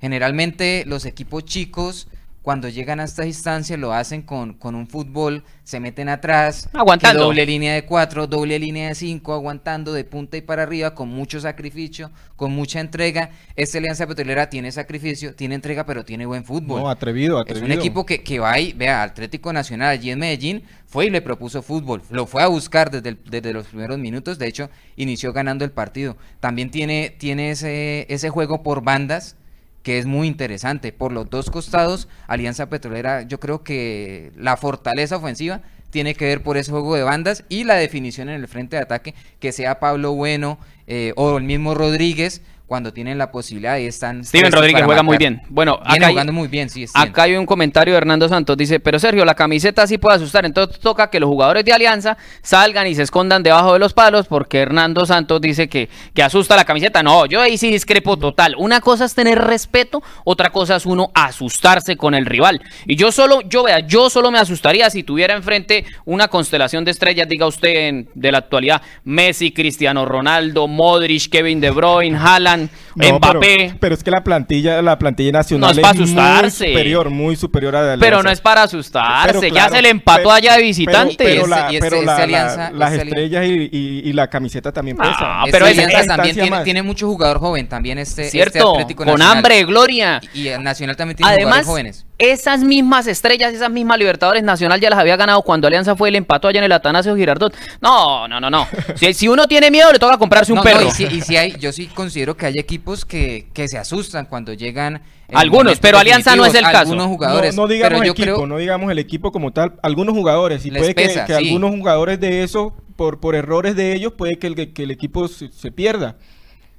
Generalmente 0.00 0.84
los 0.86 1.06
equipos 1.06 1.44
chicos 1.44 2.08
cuando 2.44 2.68
llegan 2.68 3.00
a 3.00 3.04
estas 3.04 3.24
instancias 3.24 3.80
lo 3.80 3.94
hacen 3.94 4.20
con, 4.20 4.52
con 4.52 4.74
un 4.74 4.86
fútbol, 4.86 5.44
se 5.62 5.80
meten 5.80 6.10
atrás, 6.10 6.68
aguantando. 6.74 7.22
doble 7.22 7.46
línea 7.46 7.72
de 7.72 7.86
cuatro, 7.86 8.26
doble 8.26 8.58
línea 8.58 8.88
de 8.88 8.94
cinco, 8.94 9.32
aguantando 9.32 9.94
de 9.94 10.04
punta 10.04 10.36
y 10.36 10.42
para 10.42 10.64
arriba, 10.64 10.94
con 10.94 11.08
mucho 11.08 11.40
sacrificio, 11.40 12.10
con 12.36 12.52
mucha 12.52 12.80
entrega. 12.80 13.30
Esta 13.56 13.78
Alianza 13.78 14.06
Petrolera 14.06 14.50
tiene 14.50 14.70
sacrificio, 14.72 15.34
tiene 15.34 15.54
entrega, 15.54 15.86
pero 15.86 16.04
tiene 16.04 16.26
buen 16.26 16.44
fútbol. 16.44 16.82
No, 16.82 16.90
atrevido, 16.90 17.38
atrevido. 17.38 17.64
Es 17.64 17.72
un 17.72 17.78
equipo 17.78 18.04
que, 18.04 18.22
que 18.22 18.38
va 18.38 18.60
y, 18.60 18.74
vea, 18.74 19.02
Atlético 19.02 19.50
Nacional 19.50 19.88
allí 19.88 20.10
en 20.10 20.18
Medellín, 20.18 20.64
fue 20.86 21.06
y 21.06 21.10
le 21.10 21.22
propuso 21.22 21.62
fútbol, 21.62 22.02
lo 22.10 22.26
fue 22.26 22.42
a 22.42 22.48
buscar 22.48 22.90
desde, 22.90 23.16
desde 23.24 23.54
los 23.54 23.68
primeros 23.68 23.98
minutos, 23.98 24.38
de 24.38 24.48
hecho, 24.48 24.68
inició 24.96 25.32
ganando 25.32 25.64
el 25.64 25.70
partido. 25.70 26.18
También 26.40 26.70
tiene, 26.70 27.08
tiene 27.08 27.52
ese, 27.52 28.04
ese 28.10 28.28
juego 28.28 28.62
por 28.62 28.84
bandas, 28.84 29.36
que 29.84 29.98
es 29.98 30.06
muy 30.06 30.26
interesante. 30.26 30.92
Por 30.92 31.12
los 31.12 31.30
dos 31.30 31.50
costados, 31.50 32.08
Alianza 32.26 32.68
Petrolera, 32.68 33.22
yo 33.22 33.38
creo 33.38 33.62
que 33.62 34.32
la 34.34 34.56
fortaleza 34.56 35.18
ofensiva 35.18 35.60
tiene 35.90 36.16
que 36.16 36.24
ver 36.24 36.42
por 36.42 36.56
ese 36.56 36.72
juego 36.72 36.96
de 36.96 37.04
bandas 37.04 37.44
y 37.48 37.62
la 37.62 37.76
definición 37.76 38.28
en 38.28 38.40
el 38.40 38.48
frente 38.48 38.74
de 38.74 38.82
ataque, 38.82 39.14
que 39.38 39.52
sea 39.52 39.78
Pablo 39.78 40.12
Bueno 40.14 40.58
eh, 40.88 41.12
o 41.14 41.36
el 41.36 41.44
mismo 41.44 41.74
Rodríguez, 41.74 42.42
cuando 42.66 42.94
tienen 42.94 43.18
la 43.18 43.30
posibilidad 43.30 43.76
y 43.78 43.86
están. 43.86 44.24
Steven 44.24 44.50
Rodríguez 44.50 44.84
juega 44.84 45.02
muy 45.02 45.18
bien. 45.18 45.42
Bueno, 45.48 45.78
acá 45.84 46.08
jugando 46.08 46.32
muy 46.32 46.48
bien, 46.48 46.70
sí. 46.70 46.86
Acá 46.94 47.24
hay 47.24 47.36
un 47.36 47.44
comentario 47.44 47.92
de 47.92 47.98
Hernando 47.98 48.28
Santos. 48.28 48.56
Dice: 48.56 48.80
Pero 48.80 48.98
Sergio, 48.98 49.24
la 49.24 49.34
camiseta 49.34 49.86
sí 49.86 49.98
puede 49.98 50.16
asustar. 50.16 50.46
Entonces 50.46 50.80
toca 50.80 51.10
que 51.10 51.20
los 51.20 51.28
jugadores 51.28 51.64
de 51.64 51.72
Alianza 51.72 52.16
salgan 52.42 52.86
y 52.86 52.94
se 52.94 53.02
escondan 53.02 53.42
debajo 53.42 53.74
de 53.74 53.78
los 53.78 53.92
palos, 53.92 54.26
porque 54.26 54.60
Hernando 54.60 55.04
Santos 55.04 55.40
dice 55.42 55.68
que, 55.68 55.90
que 56.14 56.22
asusta 56.22 56.56
la 56.56 56.64
camiseta. 56.64 57.02
No, 57.02 57.26
yo 57.26 57.40
ahí 57.40 57.58
sí 57.58 57.70
discrepo 57.70 58.16
total. 58.16 58.54
Una 58.58 58.80
cosa 58.80 59.04
es 59.04 59.14
tener 59.14 59.38
respeto, 59.38 60.02
otra 60.24 60.50
cosa 60.50 60.76
es 60.76 60.86
uno 60.86 61.10
asustarse 61.14 61.96
con 61.96 62.14
el 62.14 62.24
rival. 62.24 62.62
Y 62.86 62.96
yo 62.96 63.12
solo, 63.12 63.42
yo 63.42 63.64
vea, 63.64 63.80
yo 63.80 64.08
solo 64.08 64.30
me 64.30 64.38
asustaría 64.38 64.88
si 64.88 65.02
tuviera 65.02 65.34
enfrente 65.34 65.84
una 66.06 66.28
constelación 66.28 66.84
de 66.84 66.92
estrellas, 66.92 67.28
diga 67.28 67.46
usted 67.46 68.06
de 68.14 68.32
la 68.32 68.38
actualidad: 68.38 68.80
Messi, 69.04 69.52
Cristiano 69.52 70.06
Ronaldo, 70.06 70.66
Modric, 70.66 71.28
Kevin 71.28 71.60
De 71.60 71.70
Bruyne, 71.70 72.16
Haaland 72.16 72.53
Mbappé. 72.94 73.74
Pero, 73.80 73.94
es 73.94 74.02
que 74.02 74.10
la 74.10 74.24
plantilla, 74.24 74.82
la 74.82 74.98
plantilla 74.98 75.32
nacional 75.32 75.78
es, 75.78 76.10
muy 76.10 76.50
superior, 76.50 77.10
muy 77.10 77.36
superior 77.36 77.76
a 77.76 77.96
la 77.96 78.00
Pero 78.00 78.22
no 78.22 78.30
es 78.30 78.40
para 78.40 78.64
asustarse, 78.64 79.50
ya 79.50 79.68
se 79.68 79.82
le 79.82 79.90
empató 79.90 80.30
allá 80.30 80.56
de 80.56 80.62
visitante. 80.62 81.24
Pero, 81.24 81.46
la, 81.46 81.66
alianza, 81.66 82.70
las 82.72 82.92
estrellas 82.92 83.44
y, 83.46 84.12
la 84.12 84.28
camiseta 84.28 84.72
también 84.72 84.96
pesa. 84.96 85.42
pero 85.50 85.66
alianza 85.66 86.04
también 86.04 86.64
tiene, 86.64 86.82
mucho 86.82 87.06
jugador 87.06 87.38
joven, 87.38 87.68
también 87.68 87.98
este, 87.98 88.26
este 88.26 88.30
Cierto, 88.32 88.76
con 88.96 89.22
hambre, 89.22 89.64
gloria. 89.64 90.20
Y, 90.32 90.48
el 90.48 90.62
Nacional 90.62 90.96
también 90.96 91.16
tiene 91.16 91.44
jugadores 91.44 91.66
jóvenes 91.66 92.06
esas 92.18 92.62
mismas 92.62 93.06
estrellas, 93.06 93.52
esas 93.52 93.70
mismas 93.70 93.98
Libertadores 93.98 94.42
Nacional 94.44 94.80
ya 94.80 94.88
las 94.88 94.98
había 94.98 95.16
ganado 95.16 95.42
cuando 95.42 95.66
Alianza 95.66 95.96
fue 95.96 96.08
el 96.10 96.16
empató 96.16 96.48
allá 96.48 96.58
en 96.58 96.64
el 96.64 96.72
Atanasio 96.72 97.16
Girardot. 97.16 97.54
No, 97.80 98.28
no, 98.28 98.40
no, 98.40 98.50
no. 98.50 98.66
Si, 98.96 99.12
si 99.14 99.28
uno 99.28 99.48
tiene 99.48 99.70
miedo, 99.70 99.92
le 99.92 99.98
toca 99.98 100.16
comprarse 100.18 100.52
un 100.52 100.62
perro. 100.62 100.86
y, 100.86 101.20
si, 101.20 101.36
hay, 101.36 101.56
yo 101.58 101.72
sí 101.72 101.86
considero 101.86 102.36
que 102.36 102.46
hay 102.46 102.58
equipos 102.58 103.04
que, 103.04 103.48
que 103.52 103.66
se 103.66 103.78
asustan 103.78 104.26
cuando 104.26 104.52
llegan. 104.52 105.02
Algunos, 105.32 105.80
pero 105.80 105.98
Alianza 105.98 106.36
no 106.36 106.44
es 106.44 106.54
el 106.54 106.62
caso. 106.62 106.78
Algunos 106.78 107.08
jugadores. 107.08 107.56
No, 107.56 107.66
digamos 107.66 108.02
el 108.02 108.10
equipo, 108.10 108.46
no 108.46 108.58
digamos 108.58 108.90
el 108.90 108.98
equipo 108.98 109.32
como 109.32 109.52
tal. 109.52 109.74
Algunos 109.82 110.14
jugadores. 110.14 110.64
Y 110.64 110.70
puede 110.70 110.94
que, 110.94 111.34
algunos 111.34 111.70
jugadores 111.70 112.20
de 112.20 112.44
eso, 112.44 112.74
por, 112.96 113.18
por 113.18 113.34
errores 113.34 113.74
de 113.74 113.94
ellos, 113.94 114.12
puede 114.12 114.38
que 114.38 114.46
el, 114.46 114.72
que 114.72 114.82
el 114.84 114.90
equipo 114.90 115.26
se 115.28 115.72
pierda 115.72 116.16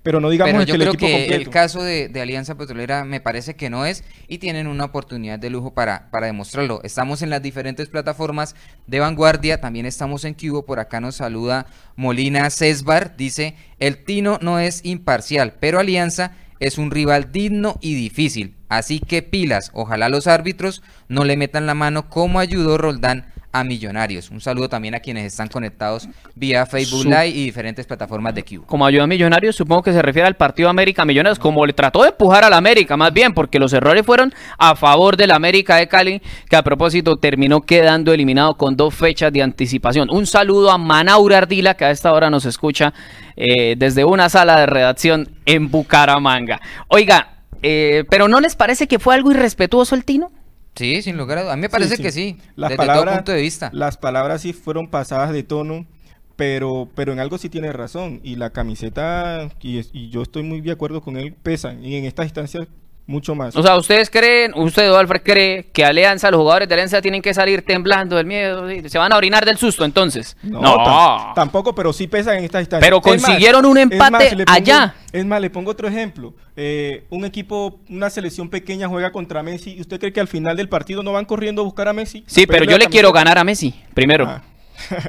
pero 0.05 0.19
no 0.19 0.29
digamos 0.29 0.67
yo 0.67 0.75
creo 0.75 0.93
que 0.93 1.33
el 1.33 1.49
caso 1.49 1.81
de, 1.81 2.11
Alianza 2.21 2.53
Petrolera 2.53 3.05
me 3.05 3.21
parece 3.21 3.55
que 3.55 3.71
no 3.71 3.87
es 3.87 4.03
y 4.27 4.37
tienen 4.37 4.67
una 4.67 4.85
oportunidad 4.85 5.39
de 5.39 5.49
lujo 5.49 5.73
para, 5.73 6.11
para 6.11 6.27
demostrarlo. 6.27 6.79
Estamos 6.83 7.23
en 7.23 7.31
las 7.31 7.41
diferentes 7.41 7.89
plataformas 7.89 8.55
de 8.85 8.99
vanguardia, 8.99 9.59
también 9.59 9.87
estamos 9.87 10.23
en 10.23 10.35
Cubo, 10.35 10.63
por 10.63 10.79
acá 10.79 11.01
nos 11.01 11.15
saluda 11.15 11.65
Molina 11.95 12.51
Cesbar, 12.51 13.17
dice, 13.17 13.55
el 13.79 14.03
Tino 14.03 14.37
no 14.43 14.59
es 14.59 14.85
imparcial, 14.85 15.55
pero 15.59 15.79
Alianza 15.79 16.33
es 16.65 16.79
un 16.79 16.89
rival 16.89 17.31
digno 17.31 17.77
y 17.79 17.93
difícil, 17.93 18.55
así 18.69 18.99
que 18.99 19.21
pilas, 19.21 19.69
ojalá 19.73 20.09
los 20.09 20.25
árbitros 20.25 20.81
no 21.07 21.23
le 21.23 21.37
metan 21.37 21.67
la 21.67 21.75
mano 21.75 22.09
como 22.09 22.39
ayudó 22.39 22.79
Roldán 22.79 23.27
a 23.55 23.63
Millonarios. 23.63 24.31
Un 24.31 24.41
saludo 24.41 24.67
también 24.67 24.95
a 24.95 24.99
quienes 24.99 25.25
están 25.25 25.47
conectados 25.47 26.09
vía 26.35 26.65
Facebook 26.65 27.05
Live 27.05 27.29
y 27.29 27.45
diferentes 27.45 27.85
plataformas 27.85 28.35
de 28.35 28.43
Q. 28.43 28.65
Como 28.65 28.85
ayuda 28.85 29.03
a 29.03 29.07
Millonarios, 29.07 29.55
supongo 29.55 29.83
que 29.83 29.93
se 29.93 30.01
refiere 30.01 30.27
al 30.27 30.35
partido 30.35 30.67
América 30.67 31.05
Millonarios, 31.05 31.39
como 31.39 31.65
le 31.65 31.71
trató 31.71 32.01
de 32.01 32.09
empujar 32.09 32.43
al 32.43 32.53
América, 32.53 32.97
más 32.97 33.13
bien, 33.13 33.33
porque 33.33 33.59
los 33.59 33.71
errores 33.71 34.05
fueron 34.05 34.33
a 34.57 34.75
favor 34.75 35.15
del 35.15 35.31
América 35.31 35.77
de 35.77 35.87
Cali, 35.87 36.21
que 36.49 36.55
a 36.55 36.63
propósito 36.63 37.15
terminó 37.15 37.61
quedando 37.61 38.11
eliminado 38.11 38.57
con 38.57 38.75
dos 38.75 38.93
fechas 38.93 39.31
de 39.31 39.41
anticipación. 39.41 40.09
Un 40.09 40.25
saludo 40.25 40.69
a 40.71 40.77
Manaura 40.77 41.37
Ardila, 41.37 41.75
que 41.75 41.85
a 41.85 41.91
esta 41.91 42.11
hora 42.11 42.29
nos 42.29 42.45
escucha 42.45 42.93
eh, 43.37 43.75
desde 43.77 44.03
una 44.03 44.27
sala 44.27 44.59
de 44.59 44.65
redacción 44.65 45.29
en 45.45 45.69
Bucaramanga. 45.69 46.61
Oiga, 46.87 47.39
eh, 47.61 48.03
pero 48.09 48.27
¿no 48.27 48.39
les 48.39 48.55
parece 48.55 48.87
que 48.87 48.99
fue 48.99 49.15
algo 49.15 49.31
irrespetuoso 49.31 49.95
el 49.95 50.05
Tino? 50.05 50.31
Sí, 50.75 51.01
sin 51.01 51.17
lugar 51.17 51.37
a 51.37 51.41
dudas. 51.41 51.53
A 51.53 51.55
mí 51.55 51.61
me 51.61 51.69
parece 51.69 51.97
que 51.97 52.11
sí, 52.11 52.37
las 52.55 52.69
desde 52.69 52.77
palabras, 52.77 53.05
todo 53.05 53.15
punto 53.15 53.31
de 53.31 53.41
vista. 53.41 53.69
Las 53.73 53.97
palabras 53.97 54.41
sí 54.41 54.51
fueron 54.51 54.89
pasadas 54.89 55.31
de 55.31 55.43
tono, 55.43 55.85
pero, 56.35 56.89
pero 56.95 57.13
en 57.13 57.19
algo 57.19 57.37
sí 57.37 57.49
tiene 57.49 57.71
razón. 57.71 58.19
Y 58.23 58.35
la 58.35 58.49
camiseta, 58.49 59.49
y, 59.61 59.79
y 59.93 60.09
yo 60.09 60.21
estoy 60.21 60.43
muy 60.43 60.61
de 60.61 60.71
acuerdo 60.71 61.01
con 61.01 61.15
él, 61.15 61.33
pesan. 61.33 61.83
Y 61.85 61.95
en 61.95 62.05
estas 62.05 62.25
instancias 62.25 62.67
mucho 63.07 63.35
más. 63.35 63.55
O 63.55 63.61
sea, 63.61 63.77
¿ustedes 63.77 64.09
creen, 64.09 64.51
usted, 64.55 64.91
Alfred, 64.91 65.21
cree 65.23 65.65
que 65.71 65.85
Alianza, 65.85 66.31
los 66.31 66.39
jugadores 66.39 66.67
de 66.67 66.73
Alianza 66.73 67.01
tienen 67.01 67.21
que 67.21 67.33
salir 67.33 67.63
temblando 67.63 68.15
del 68.15 68.25
miedo? 68.25 68.67
¿Se 68.87 68.97
van 68.97 69.13
a 69.13 69.17
orinar 69.17 69.45
del 69.45 69.57
susto 69.57 69.85
entonces? 69.85 70.35
No, 70.43 71.33
tampoco, 71.35 71.75
pero 71.75 71.93
sí 71.93 72.07
pesan 72.07 72.37
en 72.37 72.45
esta 72.45 72.59
instancia. 72.59 72.85
Pero 72.85 73.01
consiguieron 73.01 73.65
un 73.65 73.77
empate 73.77 74.43
allá. 74.47 74.95
Es 75.11 75.25
más, 75.25 75.39
le 75.39 75.49
pongo 75.49 75.71
otro 75.71 75.87
ejemplo. 75.87 76.33
Eh, 76.57 77.05
un 77.09 77.25
equipo, 77.25 77.79
una 77.89 78.09
selección 78.09 78.49
pequeña 78.49 78.87
juega 78.87 79.11
contra 79.11 79.43
Messi 79.43 79.75
y 79.75 79.81
usted 79.81 79.99
cree 79.99 80.13
que 80.13 80.19
al 80.19 80.27
final 80.27 80.57
del 80.57 80.69
partido 80.69 81.03
no 81.03 81.11
van 81.11 81.25
corriendo 81.25 81.61
a 81.61 81.65
buscar 81.65 81.87
a 81.87 81.93
Messi. 81.93 82.23
Sí, 82.27 82.45
pero 82.47 82.65
yo 82.65 82.77
le 82.77 82.87
quiero 82.87 83.11
ganar 83.11 83.37
a 83.37 83.43
Messi 83.43 83.73
primero. 83.93 84.25
Ah. 84.27 84.41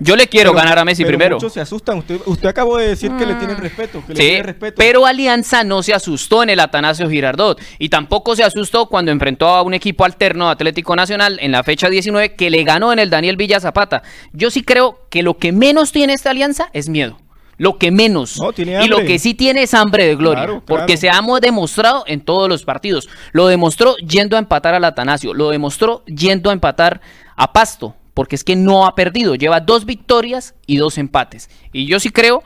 Yo 0.00 0.16
le 0.16 0.26
quiero 0.28 0.52
ganar 0.52 0.78
a 0.78 0.84
Messi 0.84 1.04
primero. 1.04 1.36
Muchos 1.36 1.52
se 1.52 1.60
asustan. 1.60 1.98
Usted, 1.98 2.20
usted 2.26 2.48
acabó 2.48 2.76
de 2.78 2.88
decir 2.88 3.10
que 3.18 3.26
le 3.26 3.34
tienen 3.34 3.56
respeto. 3.56 4.02
sí, 4.14 4.38
pero 4.76 5.06
Alianza 5.06 5.64
no 5.64 5.82
se 5.82 5.94
asustó 5.94 6.42
en 6.42 6.50
el 6.50 6.60
Atanasio 6.60 7.08
Girardot. 7.08 7.60
Y 7.78 7.88
tampoco 7.88 8.36
se 8.36 8.44
asustó 8.44 8.86
cuando 8.86 9.10
enfrentó 9.10 9.48
a 9.48 9.62
un 9.62 9.74
equipo 9.74 10.04
alterno 10.04 10.48
Atlético 10.48 10.96
Nacional 10.96 11.38
en 11.40 11.52
la 11.52 11.62
fecha 11.62 11.88
19 11.88 12.34
que 12.34 12.50
le 12.50 12.64
ganó 12.64 12.92
en 12.92 12.98
el 12.98 13.10
Daniel 13.10 13.36
Villa 13.36 13.60
Zapata. 13.60 14.02
Yo 14.32 14.50
sí 14.50 14.62
creo 14.62 15.06
que 15.10 15.22
lo 15.22 15.38
que 15.38 15.52
menos 15.52 15.92
tiene 15.92 16.12
esta 16.12 16.30
alianza 16.30 16.68
es 16.72 16.88
miedo. 16.88 17.18
Lo 17.58 17.78
que 17.78 17.90
menos. 17.90 18.38
y 18.58 18.88
lo 18.88 18.98
que 18.98 19.18
sí 19.18 19.32
tiene 19.34 19.62
es 19.62 19.72
hambre 19.72 20.06
de 20.06 20.16
gloria. 20.16 20.62
porque 20.66 20.96
se 20.96 21.08
ha 21.08 21.22
demostrado 21.40 22.04
en 22.06 22.20
todos 22.20 22.48
los 22.48 22.64
partidos. 22.64 23.08
Lo 23.32 23.46
demostró 23.46 23.96
yendo 23.96 24.36
a 24.36 24.38
empatar 24.38 24.74
al 24.74 24.84
Atanasio. 24.84 25.32
Lo 25.32 25.50
demostró 25.50 26.04
yendo 26.06 26.50
a 26.50 26.52
empatar 26.52 27.00
a 27.34 27.52
Pasto 27.52 27.94
porque 28.16 28.34
es 28.34 28.44
que 28.44 28.56
no 28.56 28.86
ha 28.86 28.94
perdido, 28.94 29.34
lleva 29.34 29.60
dos 29.60 29.84
victorias 29.84 30.54
y 30.66 30.78
dos 30.78 30.96
empates. 30.96 31.50
Y 31.70 31.84
yo 31.84 32.00
sí 32.00 32.08
creo 32.08 32.42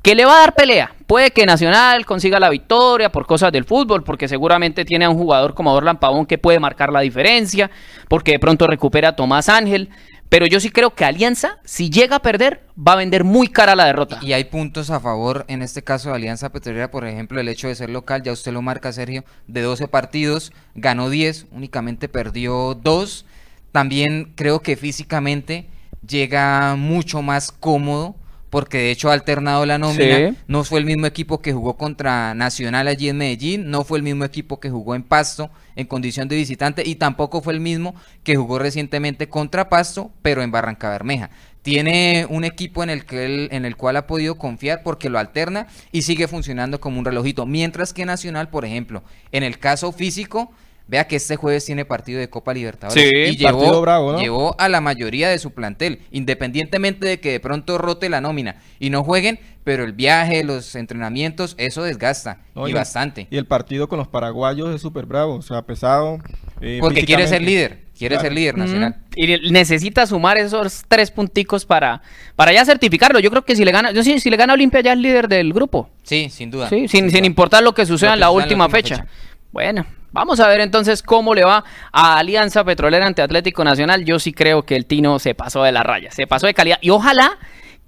que 0.00 0.14
le 0.14 0.24
va 0.24 0.34
a 0.34 0.40
dar 0.40 0.54
pelea. 0.54 0.94
Puede 1.06 1.30
que 1.30 1.44
Nacional 1.44 2.06
consiga 2.06 2.40
la 2.40 2.48
victoria 2.48 3.12
por 3.12 3.26
cosas 3.26 3.52
del 3.52 3.66
fútbol, 3.66 4.02
porque 4.02 4.28
seguramente 4.28 4.86
tiene 4.86 5.04
a 5.04 5.10
un 5.10 5.18
jugador 5.18 5.52
como 5.52 5.74
Orlan 5.74 6.00
Pavón 6.00 6.24
que 6.24 6.38
puede 6.38 6.58
marcar 6.58 6.90
la 6.90 7.00
diferencia, 7.00 7.70
porque 8.08 8.32
de 8.32 8.38
pronto 8.38 8.66
recupera 8.66 9.10
a 9.10 9.16
Tomás 9.16 9.50
Ángel. 9.50 9.90
Pero 10.30 10.46
yo 10.46 10.58
sí 10.58 10.70
creo 10.70 10.94
que 10.94 11.04
Alianza, 11.04 11.58
si 11.66 11.90
llega 11.90 12.16
a 12.16 12.22
perder, 12.22 12.62
va 12.78 12.94
a 12.94 12.96
vender 12.96 13.22
muy 13.22 13.48
cara 13.48 13.76
la 13.76 13.84
derrota. 13.84 14.20
Y 14.22 14.32
hay 14.32 14.44
puntos 14.44 14.88
a 14.88 15.00
favor, 15.00 15.44
en 15.48 15.60
este 15.60 15.84
caso 15.84 16.08
de 16.08 16.14
Alianza 16.14 16.48
Petrolera, 16.48 16.90
por 16.90 17.06
ejemplo, 17.06 17.40
el 17.40 17.48
hecho 17.48 17.68
de 17.68 17.74
ser 17.74 17.90
local, 17.90 18.22
ya 18.22 18.32
usted 18.32 18.52
lo 18.52 18.62
marca, 18.62 18.90
Sergio, 18.90 19.24
de 19.48 19.60
12 19.60 19.86
partidos, 19.88 20.52
ganó 20.74 21.10
10, 21.10 21.48
únicamente 21.52 22.08
perdió 22.08 22.74
2 22.74 23.26
también 23.72 24.32
creo 24.34 24.60
que 24.60 24.76
físicamente 24.76 25.66
llega 26.06 26.76
mucho 26.76 27.22
más 27.22 27.52
cómodo 27.52 28.16
porque 28.50 28.78
de 28.78 28.90
hecho 28.90 29.10
ha 29.10 29.14
alternado 29.14 29.64
la 29.64 29.78
nómina. 29.78 30.34
No 30.48 30.64
fue 30.64 30.80
el 30.80 30.84
mismo 30.84 31.06
equipo 31.06 31.40
que 31.40 31.52
jugó 31.52 31.76
contra 31.76 32.34
Nacional 32.34 32.88
allí 32.88 33.08
en 33.08 33.16
Medellín, 33.16 33.70
no 33.70 33.84
fue 33.84 33.98
el 33.98 34.02
mismo 34.02 34.24
equipo 34.24 34.58
que 34.58 34.70
jugó 34.70 34.96
en 34.96 35.04
Pasto 35.04 35.50
en 35.76 35.86
condición 35.86 36.28
de 36.28 36.36
visitante 36.36 36.82
y 36.84 36.96
tampoco 36.96 37.40
fue 37.40 37.52
el 37.52 37.60
mismo 37.60 37.94
que 38.24 38.36
jugó 38.36 38.58
recientemente 38.58 39.28
contra 39.28 39.68
Pasto, 39.68 40.10
pero 40.20 40.42
en 40.42 40.50
Barranca 40.50 40.90
Bermeja. 40.90 41.30
Tiene 41.62 42.26
un 42.28 42.44
equipo 42.44 42.82
en 42.82 42.90
el, 42.90 43.04
que 43.04 43.48
en 43.50 43.64
el 43.64 43.76
cual 43.76 43.96
ha 43.96 44.06
podido 44.06 44.36
confiar 44.36 44.82
porque 44.82 45.10
lo 45.10 45.18
alterna 45.18 45.68
y 45.92 46.02
sigue 46.02 46.26
funcionando 46.26 46.80
como 46.80 46.98
un 46.98 47.04
relojito. 47.04 47.46
Mientras 47.46 47.92
que 47.92 48.04
Nacional, 48.04 48.48
por 48.48 48.64
ejemplo, 48.64 49.02
en 49.30 49.42
el 49.42 49.58
caso 49.58 49.92
físico, 49.92 50.50
Vea 50.90 51.06
que 51.06 51.14
este 51.14 51.36
jueves 51.36 51.64
tiene 51.64 51.84
partido 51.84 52.18
de 52.18 52.28
Copa 52.28 52.52
Libertadores. 52.52 53.30
y 53.30 53.36
llevó, 53.36 54.18
llevó 54.18 54.56
a 54.58 54.68
la 54.68 54.80
mayoría 54.80 55.28
de 55.28 55.38
su 55.38 55.52
plantel, 55.52 56.00
independientemente 56.10 57.06
de 57.06 57.20
que 57.20 57.30
de 57.30 57.38
pronto 57.38 57.78
rote 57.78 58.08
la 58.08 58.20
nómina 58.20 58.56
y 58.80 58.90
no 58.90 59.04
jueguen, 59.04 59.38
pero 59.62 59.84
el 59.84 59.92
viaje, 59.92 60.42
los 60.42 60.74
entrenamientos, 60.74 61.54
eso 61.58 61.84
desgasta 61.84 62.40
y, 62.66 62.72
bastante. 62.72 63.28
Y 63.30 63.36
el 63.36 63.46
partido 63.46 63.88
con 63.88 64.00
los 64.00 64.08
paraguayos 64.08 64.74
es 64.74 64.82
súper 64.82 65.06
bravo, 65.06 65.36
o 65.36 65.42
sea, 65.42 65.62
pesado. 65.62 66.18
Eh, 66.60 66.78
Porque 66.80 67.04
quiere 67.04 67.28
ser 67.28 67.42
líder, 67.42 67.84
quiere 67.96 68.18
ser 68.18 68.32
líder 68.32 68.58
nacional. 68.58 68.96
Y 69.14 69.52
necesita 69.52 70.08
sumar 70.08 70.38
esos 70.38 70.82
tres 70.88 71.12
punticos 71.12 71.66
para, 71.66 72.02
para 72.34 72.52
ya 72.52 72.64
certificarlo. 72.64 73.20
Yo 73.20 73.30
creo 73.30 73.44
que 73.44 73.54
si 73.54 73.64
le 73.64 73.70
gana, 73.70 73.92
yo 73.92 74.02
sí, 74.02 74.18
si 74.18 74.28
le 74.28 74.36
gana 74.36 74.54
Olimpia 74.54 74.80
ya 74.80 74.94
es 74.94 74.98
líder 74.98 75.28
del 75.28 75.52
grupo. 75.52 75.88
Sí, 76.02 76.30
sin 76.30 76.50
duda. 76.50 76.68
Sí, 76.68 76.88
sin, 76.88 77.12
sin, 77.12 77.24
importar 77.24 77.62
lo 77.62 77.74
que 77.74 77.86
suceda 77.86 78.14
en 78.14 78.20
la 78.20 78.30
última, 78.30 78.68
fecha. 78.68 79.06
Bueno, 79.52 79.86
Vamos 80.12 80.40
a 80.40 80.48
ver 80.48 80.60
entonces 80.60 81.02
cómo 81.02 81.34
le 81.34 81.44
va 81.44 81.64
a 81.92 82.18
Alianza 82.18 82.64
Petrolera 82.64 83.06
ante 83.06 83.22
Atlético 83.22 83.64
Nacional. 83.64 84.04
Yo 84.04 84.18
sí 84.18 84.32
creo 84.32 84.62
que 84.62 84.76
el 84.76 84.86
Tino 84.86 85.18
se 85.18 85.34
pasó 85.34 85.62
de 85.62 85.72
la 85.72 85.82
raya, 85.82 86.10
se 86.10 86.26
pasó 86.26 86.46
de 86.46 86.54
calidad. 86.54 86.78
Y 86.80 86.90
ojalá 86.90 87.38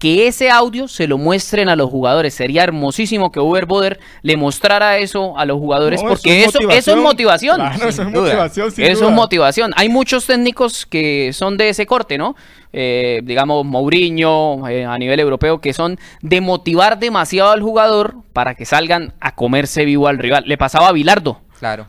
que 0.03 0.27
ese 0.27 0.51
audio 0.51 0.89
se 0.89 1.07
lo 1.07 1.17
muestren 1.17 1.69
a 1.69 1.77
los 1.77 1.89
jugadores. 1.89 2.35
Sería 2.35 2.65
hermosísimo 2.65 3.31
que 3.31 3.39
Uber 3.39 3.67
Boder 3.67 4.01
le 4.23 4.37
mostrara 4.37 4.99
eso 4.99 5.39
a 5.39 5.45
los 5.45 5.59
jugadores, 5.59 6.03
porque 6.03 6.43
eso, 6.43 6.59
es 6.59 6.97
motivación. 6.97 7.61
eso 7.61 8.03
es 8.03 8.09
motivación. 8.09 8.73
eso 8.79 9.09
es 9.09 9.15
motivación. 9.15 9.73
Hay 9.77 9.89
muchos 9.89 10.27
técnicos 10.27 10.87
que 10.87 11.33
son 11.33 11.57
de 11.57 11.69
ese 11.69 11.87
corte, 11.87 12.19
¿no? 12.19 12.35
Eh, 12.73 13.21
digamos, 13.23 13.65
Mourinho 13.65 14.67
eh, 14.67 14.85
a 14.85 14.99
nivel 14.99 15.21
europeo, 15.21 15.61
que 15.61 15.73
son 15.73 15.97
de 16.21 16.41
motivar 16.41 16.99
demasiado 16.99 17.53
al 17.53 17.63
jugador 17.63 18.17
para 18.33 18.57
que 18.57 18.65
salgan 18.65 19.13
a 19.21 19.37
comerse 19.37 19.85
vivo 19.85 20.09
al 20.09 20.19
rival. 20.19 20.43
Le 20.49 20.59
pasaba 20.59 20.89
a 20.89 20.93
Bilardo. 20.93 21.41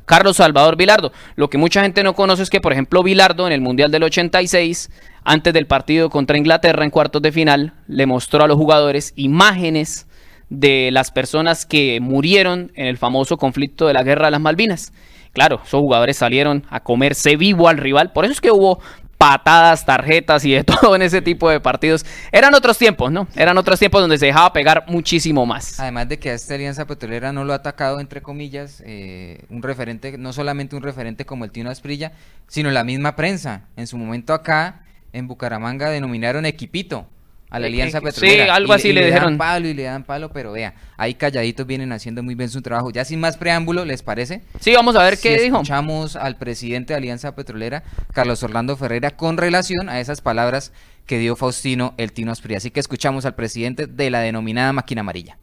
Carlos 0.06 0.38
Salvador 0.38 0.76
Vilardo. 0.78 1.12
Lo 1.36 1.50
que 1.50 1.58
mucha 1.58 1.82
gente 1.82 2.04
no 2.04 2.14
conoce 2.14 2.44
es 2.44 2.50
que, 2.50 2.62
por 2.62 2.74
ejemplo, 2.74 3.02
Vilardo 3.02 3.48
en 3.48 3.54
el 3.54 3.62
Mundial 3.62 3.90
del 3.92 4.04
86, 4.04 4.92
antes 5.24 5.54
del 5.54 5.66
partido 5.66 6.10
contra 6.10 6.38
Inglaterra 6.38 6.84
en 6.84 6.92
cuartos 6.92 7.22
de 7.22 7.32
final, 7.32 7.74
le 7.88 8.06
mostró 8.06 8.44
a 8.44 8.48
los 8.48 8.58
jugadores 8.58 9.14
imágenes 9.16 10.08
de 10.50 10.92
las 10.92 11.10
personas 11.10 11.66
que 11.66 12.00
murieron 12.00 12.72
en 12.76 12.86
el 12.86 12.98
famoso 12.98 13.38
conflicto 13.38 13.88
de 13.88 13.94
la 13.94 14.04
Guerra 14.04 14.28
de 14.28 14.32
las 14.32 14.42
Malvinas. 14.42 14.94
Claro, 15.34 15.62
esos 15.66 15.80
jugadores 15.80 16.18
salieron 16.18 16.64
a 16.70 16.82
comerse 16.82 17.36
vivo 17.36 17.68
al 17.68 17.78
rival. 17.80 18.12
Por 18.12 18.26
eso 18.26 18.34
es 18.34 18.42
que 18.42 18.52
hubo 18.52 18.80
patadas, 19.24 19.86
tarjetas 19.86 20.44
y 20.44 20.52
de 20.52 20.64
todo 20.66 20.98
en 20.98 21.02
ese 21.02 21.22
tipo 21.22 21.50
de 21.50 21.62
partidos. 21.62 22.06
Eran 22.30 22.54
otros 22.54 22.78
tiempos, 22.78 23.10
¿no? 23.10 23.30
Eran 23.38 23.58
otros 23.58 23.80
tiempos 23.80 24.02
donde 24.02 24.18
se 24.18 24.26
dejaba 24.26 24.52
pegar 24.52 24.84
muchísimo 24.90 25.46
más. 25.46 25.80
Además 25.80 26.10
de 26.10 26.20
que 26.20 26.32
a 26.32 26.34
esta 26.34 26.56
alianza 26.56 26.86
petrolera 26.86 27.32
no 27.32 27.46
lo 27.46 27.54
ha 27.54 27.58
atacado, 27.58 28.02
entre 28.02 28.22
comillas, 28.22 28.84
eh, 28.86 29.46
un 29.50 29.64
referente, 29.64 30.18
no 30.18 30.34
solamente 30.34 30.76
un 30.76 30.84
referente 30.84 31.26
como 31.26 31.46
el 31.46 31.52
Tino 31.52 31.70
Asprilla, 31.70 32.12
sino 32.50 32.70
la 32.70 32.84
misma 32.84 33.16
prensa. 33.16 33.62
En 33.78 33.88
su 33.88 33.98
momento 33.98 34.34
acá, 34.34 34.84
en 35.14 35.30
Bucaramanga, 35.30 35.90
denominaron 35.90 36.46
equipito 36.46 37.08
a 37.54 37.60
la 37.60 37.68
Alianza 37.68 38.02
Petrolera. 38.02 38.46
Sí, 38.46 38.50
algo 38.50 38.74
así 38.74 38.92
le, 38.92 39.06
dijeron. 39.06 39.34
Dan 39.34 39.38
palo 39.38 39.68
y 39.68 39.76
le 39.76 39.84
dan 39.84 40.04
palo, 40.04 40.32
pero 40.34 40.52
vea, 40.52 40.74
ahí 40.98 41.14
calladitos 41.14 41.68
vienen 41.68 41.92
haciendo 41.92 42.24
muy 42.24 42.34
bien 42.34 42.50
su 42.50 42.64
trabajo. 42.64 42.90
Ya 42.90 43.06
sin 43.06 43.20
más 43.20 43.38
preámbulo, 43.38 43.86
¿les 43.86 44.02
parece? 44.02 44.42
Sí, 44.60 44.74
vamos 44.74 44.96
a 44.96 45.04
ver 45.04 45.20
qué 45.22 45.40
dijo. 45.40 45.58
Escuchamos 45.58 46.16
al 46.16 46.38
presidente 46.38 46.94
de 46.94 46.98
Alianza 46.98 47.36
Petrolera, 47.36 47.84
Carlos 48.12 48.42
Orlando 48.42 48.76
Ferreira, 48.76 49.12
con 49.12 49.38
relación 49.38 49.88
a 49.88 50.00
esas 50.00 50.20
palabras 50.20 50.74
que 51.06 51.20
dio 51.20 51.36
Faustino 51.36 51.94
el 51.98 52.12
Tino 52.12 52.32
Asprilla. 52.32 52.58
Así 52.58 52.72
que 52.72 52.80
escuchamos 52.80 53.28
al 53.28 53.36
presidente 53.36 53.86
de 53.86 54.10
la 54.10 54.22
denominada 54.22 54.74
máquina 54.74 55.02
amarilla. 55.02 55.38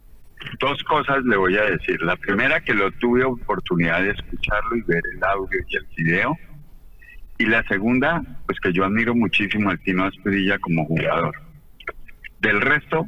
Dos 0.59 0.83
cosas 0.83 1.23
le 1.23 1.37
voy 1.37 1.55
a 1.55 1.63
decir. 1.63 2.01
La 2.01 2.17
primera, 2.17 2.59
que 2.59 2.73
lo 2.73 2.91
tuve 2.91 3.23
oportunidad 3.23 4.01
de 4.01 4.09
escucharlo 4.09 4.75
y 4.75 4.81
ver 4.81 5.01
el 5.15 5.23
audio 5.23 5.59
y 5.65 5.77
el 5.77 5.87
video. 5.95 6.37
Y 7.37 7.45
la 7.45 7.63
segunda, 7.69 8.21
pues 8.45 8.59
que 8.59 8.73
yo 8.73 8.83
admiro 8.83 9.15
muchísimo 9.15 9.69
al 9.69 9.79
Tino 9.79 10.03
Asprilla 10.03 10.59
como 10.59 10.85
jugador 10.85 11.50
del 12.41 12.61
resto, 12.61 13.07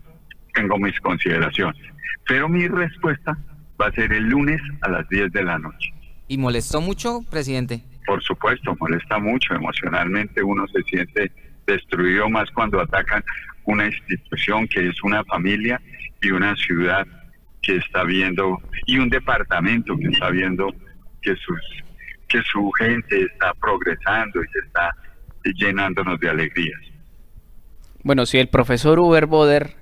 tengo 0.54 0.78
mis 0.78 1.00
consideraciones. 1.02 1.82
Pero 2.28 2.48
mi 2.48 2.67
respuesta 2.67 3.38
va 3.80 3.88
a 3.88 3.91
ser 3.91 4.13
el 4.13 4.26
lunes 4.26 4.62
a 4.82 4.89
las 4.89 5.10
10 5.10 5.32
de 5.32 5.43
la 5.43 5.60
noche. 5.60 5.93
¿Y 6.28 6.38
molestó 6.38 6.82
mucho, 6.82 7.22
presidente? 7.30 7.84
Por 8.06 8.22
supuesto, 8.24 8.76
molesta 8.80 9.19
mucho. 9.19 9.54
Emocionalmente 9.54 10.41
uno 10.43 10.67
se 10.67 10.82
siente 10.84 11.32
destruido 11.65 12.30
más 12.30 12.50
cuando 12.52 12.80
atacan 12.80 13.24
una 13.65 13.88
institución 13.88 14.67
que 14.67 14.88
es 14.88 15.04
una 15.04 15.24
familia 15.26 15.82
y 16.22 16.32
una 16.32 16.56
ciudad 16.56 17.08
que 17.62 17.78
está 17.78 18.04
viendo 18.04 18.62
y 18.86 18.98
un 18.98 19.10
departamento 19.10 19.98
que 19.98 20.08
está 20.10 20.30
viendo 20.30 20.74
que 21.22 21.36
sus 21.38 21.60
que 22.28 22.41
su 22.41 22.72
gente 22.80 23.22
está 23.22 23.54
progresando 23.54 24.43
y 24.43 24.48
se 24.48 24.60
está 24.65 24.91
llenándonos 25.56 26.19
de 26.19 26.30
alegrías. 26.30 26.82
Bueno, 28.04 28.26
si 28.26 28.38
el 28.38 28.48
profesor 28.48 29.00
Uber 29.00 29.26
Boder 29.28 29.76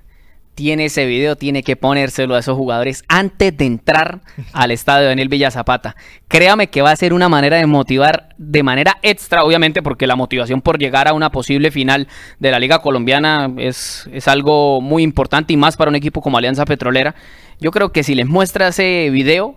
tiene 0.54 0.84
ese 0.84 1.06
video, 1.06 1.34
tiene 1.36 1.62
que 1.62 1.76
ponérselo 1.76 2.34
a 2.34 2.38
esos 2.38 2.56
jugadores 2.56 3.04
antes 3.08 3.56
de 3.56 3.64
entrar 3.64 4.20
al 4.52 4.70
estadio 4.70 5.02
de 5.02 5.08
Daniel 5.08 5.28
Villa 5.28 5.50
Zapata. 5.50 5.96
Créame 6.28 6.68
que 6.68 6.82
va 6.82 6.90
a 6.90 6.96
ser 6.96 7.14
una 7.14 7.28
manera 7.28 7.56
de 7.56 7.66
motivar 7.66 8.28
de 8.38 8.62
manera 8.62 8.98
extra, 9.02 9.44
obviamente, 9.44 9.82
porque 9.82 10.06
la 10.06 10.16
motivación 10.16 10.60
por 10.60 10.78
llegar 10.78 11.08
a 11.08 11.14
una 11.14 11.30
posible 11.30 11.70
final 11.70 12.06
de 12.38 12.50
la 12.50 12.58
Liga 12.58 12.80
Colombiana 12.80 13.50
es, 13.58 14.08
es 14.12 14.28
algo 14.28 14.80
muy 14.80 15.02
importante 15.02 15.52
y 15.52 15.56
más 15.56 15.76
para 15.76 15.88
un 15.88 15.96
equipo 15.96 16.20
como 16.20 16.38
Alianza 16.38 16.64
Petrolera. 16.64 17.14
Yo 17.60 17.70
creo 17.70 17.92
que 17.92 18.02
si 18.02 18.14
les 18.14 18.26
muestra 18.26 18.68
ese 18.68 19.08
video, 19.10 19.56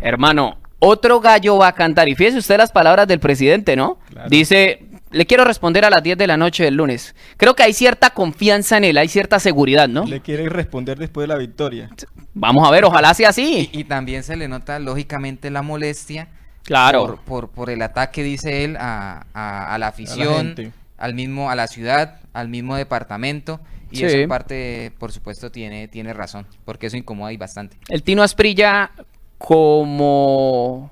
hermano, 0.00 0.58
otro 0.78 1.20
gallo 1.20 1.58
va 1.58 1.68
a 1.68 1.72
cantar. 1.74 2.08
Y 2.08 2.14
fíjese 2.14 2.38
usted 2.38 2.58
las 2.58 2.72
palabras 2.72 3.06
del 3.06 3.20
presidente, 3.20 3.76
¿no? 3.76 3.98
Dice, 4.28 4.91
le 5.12 5.26
quiero 5.26 5.44
responder 5.44 5.84
a 5.84 5.90
las 5.90 6.02
10 6.02 6.18
de 6.18 6.26
la 6.26 6.36
noche 6.36 6.64
del 6.64 6.74
lunes. 6.74 7.14
Creo 7.36 7.54
que 7.54 7.62
hay 7.62 7.72
cierta 7.72 8.10
confianza 8.10 8.76
en 8.76 8.84
él, 8.84 8.98
hay 8.98 9.08
cierta 9.08 9.38
seguridad, 9.38 9.88
¿no? 9.88 10.04
Le 10.04 10.20
quiere 10.20 10.48
responder 10.48 10.98
después 10.98 11.24
de 11.24 11.28
la 11.28 11.36
victoria. 11.36 11.90
Vamos 12.34 12.66
a 12.66 12.70
ver, 12.70 12.84
ojalá 12.84 13.14
sea 13.14 13.28
así. 13.28 13.68
Y, 13.72 13.84
también 13.84 14.22
se 14.22 14.36
le 14.36 14.48
nota 14.48 14.78
lógicamente 14.78 15.50
la 15.50 15.62
molestia 15.62 16.28
Claro. 16.64 17.20
Por, 17.24 17.48
por, 17.48 17.70
el 17.70 17.82
ataque, 17.82 18.22
dice 18.22 18.64
él, 18.64 18.76
a, 18.78 19.26
a, 19.34 19.76
la 19.78 19.88
afición, 19.88 20.54
al 20.96 21.14
mismo, 21.14 21.50
a 21.50 21.56
la 21.56 21.66
ciudad, 21.66 22.20
al 22.32 22.48
mismo 22.48 22.76
departamento. 22.76 23.60
Y 23.90 24.04
esa 24.04 24.26
parte, 24.26 24.92
por 24.98 25.12
supuesto, 25.12 25.50
tiene, 25.50 25.88
tiene 25.88 26.14
razón, 26.14 26.46
porque 26.64 26.86
eso 26.86 26.96
incomoda 26.96 27.32
y 27.32 27.36
bastante. 27.36 27.76
El 27.88 28.02
Tino 28.02 28.22
Asprilla, 28.22 28.92
como 29.36 30.90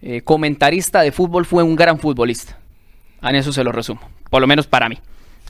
eh, 0.00 0.22
comentarista 0.22 1.02
de 1.02 1.12
fútbol, 1.12 1.44
fue 1.44 1.62
un 1.62 1.76
gran 1.76 1.98
futbolista. 1.98 2.56
En 3.22 3.36
eso 3.36 3.52
se 3.52 3.64
lo 3.64 3.72
resumo, 3.72 4.00
por 4.28 4.40
lo 4.40 4.46
menos 4.46 4.66
para 4.66 4.88
mí. 4.88 4.98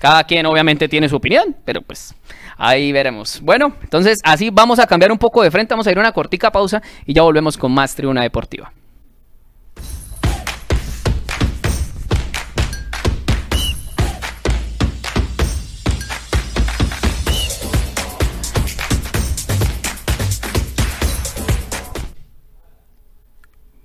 Cada 0.01 0.25
quien 0.25 0.47
obviamente 0.47 0.89
tiene 0.89 1.09
su 1.09 1.17
opinión, 1.17 1.55
pero 1.65 1.83
pues 1.83 2.15
ahí 2.57 2.91
veremos. 2.91 3.41
Bueno, 3.43 3.75
entonces 3.83 4.21
así 4.25 4.49
vamos 4.51 4.79
a 4.79 4.87
cambiar 4.87 5.13
un 5.13 5.19
poco 5.19 5.43
de 5.43 5.51
frente, 5.51 5.75
vamos 5.75 5.87
a 5.87 5.91
ir 5.91 5.99
a 5.99 6.01
una 6.01 6.13
cortica 6.13 6.51
pausa 6.51 6.83
y 7.05 7.13
ya 7.13 7.23
volvemos 7.23 7.59
con 7.59 7.73
más 7.73 7.95
Tribuna 7.95 8.23
Deportiva. 8.23 8.73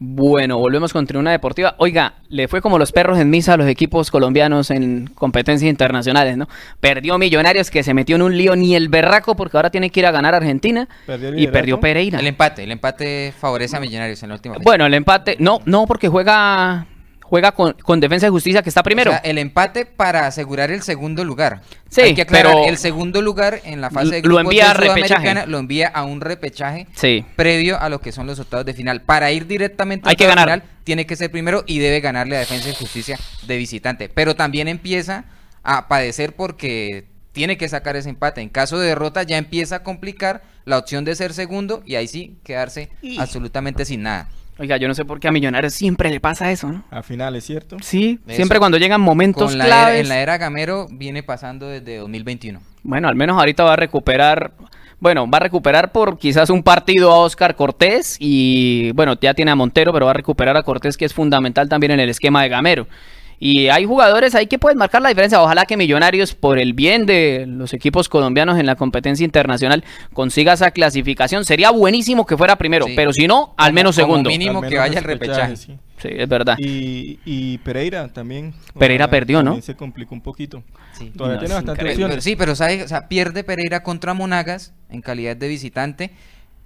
Bueno, 0.08 0.60
volvemos 0.60 0.94
con 0.94 1.08
Tribuna 1.08 1.32
Deportiva. 1.32 1.74
Oiga, 1.80 2.14
le 2.30 2.48
fue 2.48 2.62
como 2.62 2.78
los 2.78 2.92
perros 2.92 3.18
en 3.18 3.30
misa 3.30 3.54
a 3.54 3.58
los 3.58 3.68
equipos 3.68 4.12
colombianos 4.12 4.70
en 4.70 5.08
competencias 5.08 5.68
internacionales, 5.68 6.38
¿no? 6.38 6.48
Perdió 6.80 7.18
Millonarios 7.18 7.72
que 7.72 7.82
se 7.82 7.94
metió 7.96 8.16
en 8.16 8.22
un 8.22 8.38
lío 8.38 8.56
ni 8.56 8.76
el 8.76 8.88
berraco 8.88 9.36
porque 9.36 9.58
ahora 9.58 9.72
tiene 9.72 9.90
que 9.90 10.02
ir 10.02 10.06
a 10.06 10.12
ganar 10.12 10.36
Argentina 10.36 10.88
y 11.36 11.48
perdió 11.48 11.80
Pereira. 11.80 12.20
El 12.20 12.28
empate, 12.28 12.64
el 12.64 12.72
empate 12.72 13.34
favorece 13.38 13.78
a 13.78 13.80
Millonarios 13.80 14.22
en 14.22 14.30
la 14.30 14.36
última 14.36 14.58
Bueno, 14.62 14.86
el 14.86 14.94
empate, 14.94 15.38
no, 15.40 15.60
no 15.66 15.88
porque 15.88 16.08
juega 16.08 16.86
juega 17.36 17.52
con, 17.52 18.00
Defensa 18.00 18.28
y 18.28 18.30
Justicia, 18.30 18.62
que 18.64 18.70
está 18.70 18.82
primero. 18.82 19.12
O 19.12 19.14
sea, 19.14 19.22
el 19.24 19.38
empate 19.38 19.86
para 19.86 20.26
asegurar 20.26 20.72
el 20.72 20.82
segundo 20.82 21.26
lugar. 21.26 21.62
Sí, 21.90 22.02
Hay 22.02 22.16
que 22.16 22.22
aclarar, 22.22 22.54
pero 22.54 22.70
el 22.70 22.78
segundo 22.78 23.22
lugar 23.22 23.60
en 23.66 23.82
la 23.82 23.90
fase 23.90 24.10
de 24.10 24.22
grupos 24.22 24.44
lo 24.44 24.50
envía 24.50 24.72
a 24.72 24.74
repechaje. 24.74 25.48
lo 25.48 25.60
envía 25.60 25.88
a 25.90 26.06
un 26.06 26.22
repechaje 26.22 26.88
sí. 26.94 27.26
previo 27.36 27.80
a 27.80 27.90
lo 27.90 28.00
que 28.00 28.14
son 28.14 28.26
los 28.26 28.40
octavos 28.40 28.66
de 28.66 28.74
final. 28.74 29.02
Para 29.02 29.34
ir 29.34 29.48
directamente 29.48 30.08
a 30.08 30.14
la 30.14 30.18
final, 30.18 30.64
tiene 30.86 31.06
que 31.06 31.18
ser 31.18 31.30
primero 31.30 31.66
y 31.68 31.80
debe 31.80 32.00
ganarle 32.00 32.38
a 32.38 32.40
Defensa 32.40 32.70
y 32.70 32.74
Justicia 32.74 33.20
de 33.46 33.58
visitante. 33.58 34.08
Pero 34.08 34.36
también 34.36 34.70
empieza 34.70 35.26
a 35.64 35.90
padecer 35.90 36.36
porque 36.36 37.06
tiene 37.34 37.58
que 37.58 37.68
sacar 37.68 37.98
ese 37.98 38.10
empate. 38.10 38.40
En 38.40 38.48
caso 38.48 38.80
de 38.80 38.88
derrota 38.88 39.24
ya 39.24 39.38
empieza 39.38 39.78
a 39.78 39.84
complicar 39.84 40.44
la 40.64 40.78
opción 40.78 41.04
de 41.04 41.16
ser 41.16 41.34
segundo 41.34 41.84
y 41.86 41.96
ahí 41.96 42.08
sí 42.08 42.38
quedarse 42.46 42.90
absolutamente 43.20 43.84
sin 43.84 44.04
nada. 44.04 44.30
Oiga, 44.58 44.78
yo 44.78 44.88
no 44.88 44.94
sé 44.94 45.04
por 45.04 45.20
qué 45.20 45.28
a 45.28 45.32
Millonarios 45.32 45.74
siempre 45.74 46.10
le 46.10 46.22
pasa 46.22 46.50
eso, 46.52 46.72
¿no? 46.72 46.84
A 46.90 47.04
finales, 47.04 47.44
¿cierto? 47.44 47.76
Sí, 47.82 48.20
siempre 48.28 48.58
cuando 48.60 48.78
llegan 48.78 49.02
momentos 49.02 49.54
claves. 49.54 50.02
en 50.02 50.10
la 50.10 50.20
era 50.20 50.38
Gamero 50.38 50.88
viene 50.90 51.24
pasando 51.24 51.68
desde 51.68 51.98
2021. 51.98 52.62
Bueno, 52.84 53.10
al 53.10 53.16
menos 53.16 53.38
ahorita 53.38 53.66
va 53.66 53.74
a 53.74 53.76
recuperar, 53.76 54.54
bueno, 55.00 55.30
va 55.30 55.40
a 55.40 55.42
recuperar 55.42 55.92
por 55.92 56.18
quizás 56.18 56.50
un 56.50 56.64
partido 56.64 57.12
a 57.12 57.20
Oscar 57.20 57.56
Cortés 57.56 58.16
y, 58.20 58.92
bueno, 58.94 59.16
ya 59.20 59.34
tiene 59.34 59.52
a 59.52 59.56
Montero, 59.56 59.92
pero 59.92 60.06
va 60.06 60.12
a 60.12 60.16
recuperar 60.16 60.56
a 60.56 60.64
Cortés 60.64 60.96
que 60.96 61.04
es 61.04 61.14
fundamental 61.14 61.68
también 61.68 61.92
en 61.92 62.00
el 62.00 62.10
esquema 62.10 62.42
de 62.44 62.50
Gamero. 62.50 62.88
Y 63.40 63.68
hay 63.68 63.86
jugadores 63.86 64.36
ahí 64.36 64.48
que 64.48 64.60
pueden 64.60 64.78
marcar 64.78 65.02
la 65.02 65.10
diferencia. 65.10 65.42
Ojalá 65.42 65.66
que 65.66 65.78
Millonarios, 65.78 66.34
por 66.34 66.60
el 66.60 66.74
bien 66.74 67.06
de 67.06 67.46
los 67.48 67.74
equipos 67.74 68.10
colombianos 68.10 68.58
en 68.60 68.66
la 68.66 68.76
competencia 68.76 69.24
internacional, 69.24 69.84
consiga 70.14 70.54
esa 70.54 70.72
clasificación. 70.72 71.46
Sería 71.46 71.72
buenísimo 71.72 72.26
que 72.26 72.38
fuera 72.38 72.56
primero, 72.58 72.86
pero 72.96 73.14
si 73.14 73.28
no, 73.28 73.54
al 73.58 73.74
menos 73.74 73.96
segundo. 73.96 74.30
mínimo 74.30 74.62
que 74.62 74.78
vaya 74.78 75.00
el 75.00 75.04
repechaje. 75.04 75.56
Sí. 75.56 75.78
es 76.02 76.30
verdad. 76.30 76.58
Y, 76.60 77.58
Pereira 77.60 78.08
también. 78.10 78.54
Pereira 78.78 79.10
perdió, 79.10 79.44
¿no? 79.44 79.62
Se 79.62 79.76
complicó 79.76 80.16
un 80.16 80.22
poquito. 80.22 80.64
Sí. 80.94 81.12
Todavía 81.16 81.40
tiene 81.40 81.56
bastante 81.56 81.90
opciones. 81.90 82.24
Sí, 82.24 82.36
pero 82.36 82.54
o 82.54 82.56
sea, 82.56 83.08
pierde 83.08 83.44
Pereira 83.44 83.84
contra 83.84 84.14
Monagas 84.14 84.74
en 84.90 85.02
calidad 85.02 85.36
de 85.36 85.48
visitante 85.48 86.12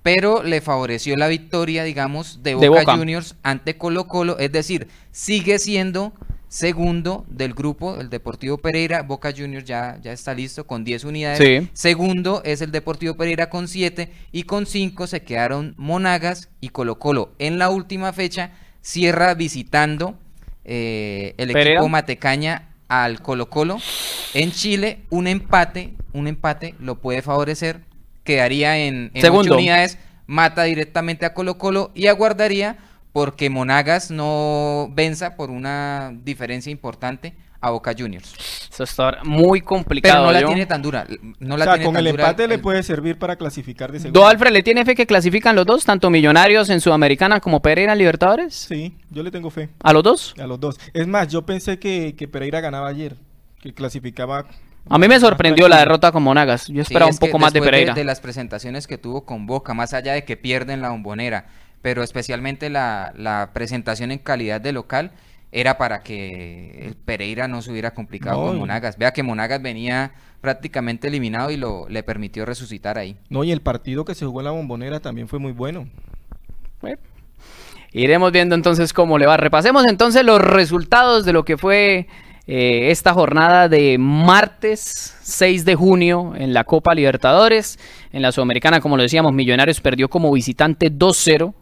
pero 0.01 0.43
le 0.43 0.61
favoreció 0.61 1.15
la 1.17 1.27
victoria, 1.27 1.83
digamos, 1.83 2.41
de 2.41 2.55
Boca, 2.55 2.95
Juniors 2.95 3.35
ante 3.43 3.77
Colo 3.77 4.07
Colo, 4.07 4.39
es 4.39 4.51
decir, 4.51 4.87
sigue 5.11 5.59
siendo 5.59 6.13
Segundo 6.49 7.27
del 7.29 7.53
grupo, 7.53 8.01
el 8.01 8.09
Deportivo 8.09 8.57
Pereira. 8.57 9.03
Boca 9.03 9.31
Juniors 9.31 9.65
ya, 9.65 9.99
ya 10.01 10.11
está 10.11 10.33
listo 10.33 10.65
con 10.65 10.83
10 10.83 11.03
unidades. 11.03 11.69
Segundo 11.73 12.41
es 12.43 12.61
el 12.61 12.71
Deportivo 12.71 13.13
Pereira 13.13 13.51
con 13.51 13.67
7 13.67 14.11
y 14.31 14.43
con 14.43 14.65
5 14.65 15.05
se 15.05 15.21
quedaron 15.21 15.75
Monagas 15.77 16.49
y 16.59 16.69
Colo 16.69 16.97
Colo. 16.97 17.33
En 17.37 17.59
la 17.59 17.69
última 17.69 18.13
fecha 18.13 18.49
cierra 18.81 19.35
visitando 19.35 20.17
eh, 20.65 21.35
el 21.37 21.51
equipo 21.51 21.87
Matecaña 21.87 22.69
al 22.87 23.21
Colo 23.21 23.51
Colo. 23.51 23.77
En 24.33 24.51
Chile 24.51 25.01
un 25.11 25.27
empate, 25.27 25.93
un 26.13 26.27
empate 26.27 26.73
lo 26.79 26.95
puede 26.95 27.21
favorecer. 27.21 27.81
Quedaría 28.23 28.75
en, 28.79 29.11
en 29.13 29.23
8 29.23 29.53
unidades, 29.53 29.99
mata 30.25 30.63
directamente 30.63 31.27
a 31.27 31.35
Colo 31.35 31.59
Colo 31.59 31.91
y 31.93 32.07
aguardaría 32.07 32.77
porque 33.11 33.49
Monagas 33.49 34.11
no 34.11 34.89
venza 34.93 35.35
por 35.35 35.49
una 35.49 36.11
diferencia 36.23 36.71
importante 36.71 37.35
a 37.61 37.71
Boca 37.71 37.93
Juniors. 37.97 38.33
Eso 38.71 38.83
está 38.83 39.19
muy 39.23 39.61
complicado. 39.61 40.27
Pero 40.27 40.33
no 40.33 40.39
la 40.39 40.47
tiene 40.47 40.65
tan 40.65 40.81
dura. 40.81 41.05
No 41.39 41.57
la 41.57 41.65
o 41.65 41.75
sea, 41.75 41.83
con 41.83 41.97
el 41.97 42.07
empate 42.07 42.47
le 42.47 42.59
puede 42.59 42.83
servir 42.83 43.17
para 43.17 43.35
clasificar 43.35 43.91
de 43.91 43.99
segundo. 43.99 44.19
¿Do 44.19 44.27
Alfred 44.27 44.51
le 44.51 44.63
tiene 44.63 44.85
fe 44.85 44.95
que 44.95 45.05
clasifican 45.05 45.55
los 45.55 45.65
dos, 45.65 45.83
tanto 45.83 46.09
Millonarios 46.09 46.69
en 46.69 46.79
Sudamericana 46.79 47.39
como 47.39 47.61
Pereira 47.61 47.93
en 47.93 47.99
Libertadores? 47.99 48.55
Sí, 48.55 48.95
yo 49.09 49.23
le 49.23 49.31
tengo 49.31 49.49
fe. 49.49 49.69
¿A 49.83 49.91
los 49.91 50.03
dos? 50.03 50.33
A 50.39 50.47
los 50.47 50.59
dos. 50.59 50.79
Es 50.93 51.07
más, 51.07 51.27
yo 51.27 51.45
pensé 51.45 51.79
que, 51.79 52.29
Pereira 52.31 52.61
ganaba 52.61 52.87
ayer, 52.87 53.15
que 53.61 53.73
clasificaba 53.73 54.45
a 54.91 54.97
mí 54.97 55.07
me 55.07 55.19
sorprendió 55.19 55.67
la 55.67 55.77
derrota 55.77 56.11
con 56.11 56.23
Monagas. 56.23 56.67
Yo 56.67 56.81
esperaba 56.81 57.11
un 57.11 57.17
poco 57.17 57.37
más 57.37 57.53
de 57.53 57.61
Pereira. 57.61 57.93
De, 57.93 57.99
de, 57.99 58.05
las 58.05 58.21
presentaciones 58.21 58.87
que 58.87 58.97
tuvo 58.97 59.23
con 59.23 59.45
Boca, 59.45 59.75
más 59.75 59.93
allá 59.93 60.13
de 60.13 60.23
que 60.23 60.35
pierden 60.35 60.81
la 60.81 60.89
bombonera, 60.89 61.45
pero 61.81 62.03
especialmente 62.03 62.69
la, 62.69 63.49
presentación 63.53 64.11
en 64.11 64.19
calidad 64.19 64.61
de 64.61 64.73
local 64.73 65.11
era 65.51 65.77
para 65.77 66.03
que 66.03 66.85
el 66.85 66.95
Pereira 66.95 67.47
no 67.47 67.61
se 67.61 67.71
hubiera 67.71 67.91
complicado 67.91 68.45
con 68.45 68.57
Monagas. 68.57 68.97
Vea 68.97 69.11
que 69.11 69.23
Monagas 69.23 69.61
venía 69.61 70.11
prácticamente 70.41 71.07
eliminado 71.07 71.51
y 71.51 71.57
lo 71.57 71.89
le 71.89 72.03
permitió 72.03 72.45
resucitar 72.45 72.97
ahí. 72.97 73.17
No, 73.29 73.43
y 73.43 73.51
el 73.51 73.61
partido 73.61 74.05
que 74.05 74.15
se 74.15 74.25
jugó 74.25 74.41
en 74.41 74.45
la 74.45 74.51
bombonera 74.51 74.99
también 74.99 75.27
fue 75.27 75.39
muy 75.39 75.51
bueno. 75.51 75.87
iremos 77.91 78.31
viendo 78.31 78.55
entonces 78.55 78.93
cómo 78.93 79.17
le 79.17 79.25
va. 79.25 79.37
Repasemos 79.37 79.85
entonces 79.87 80.23
los 80.23 80.39
resultados 80.39 81.25
de 81.25 81.33
lo 81.33 81.43
que 81.43 81.57
fue 81.57 82.07
eh, 82.45 82.91
esta 82.91 83.13
jornada 83.13 83.67
de 83.69 83.97
martes 83.97 85.17
6 85.21 85.65
de 85.65 85.75
junio 85.75 86.33
en 86.35 86.53
la 86.53 86.63
Copa 86.63 86.93
Libertadores. 86.93 87.79
En 88.11 88.21
la 88.21 88.31
Sudamericana, 88.31 88.81
como 88.81 88.97
lo 88.97 89.03
decíamos, 89.03 89.33
Millonarios 89.33 89.81
perdió 89.81 90.09
como 90.09 90.31
visitante 90.31 90.91
2-0 90.91 91.53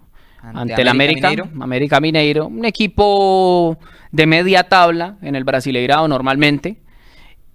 ante, 0.54 0.82
el 0.82 0.88
América, 0.88 1.32
América 1.60 2.00
Mineiro, 2.00 2.48
un 2.48 2.66
equipo 2.66 3.78
de 4.12 4.26
media 4.26 4.64
tabla 4.64 5.18
en 5.22 5.36
el 5.36 5.44
Brasileirado 5.44 6.08
normalmente. 6.08 6.78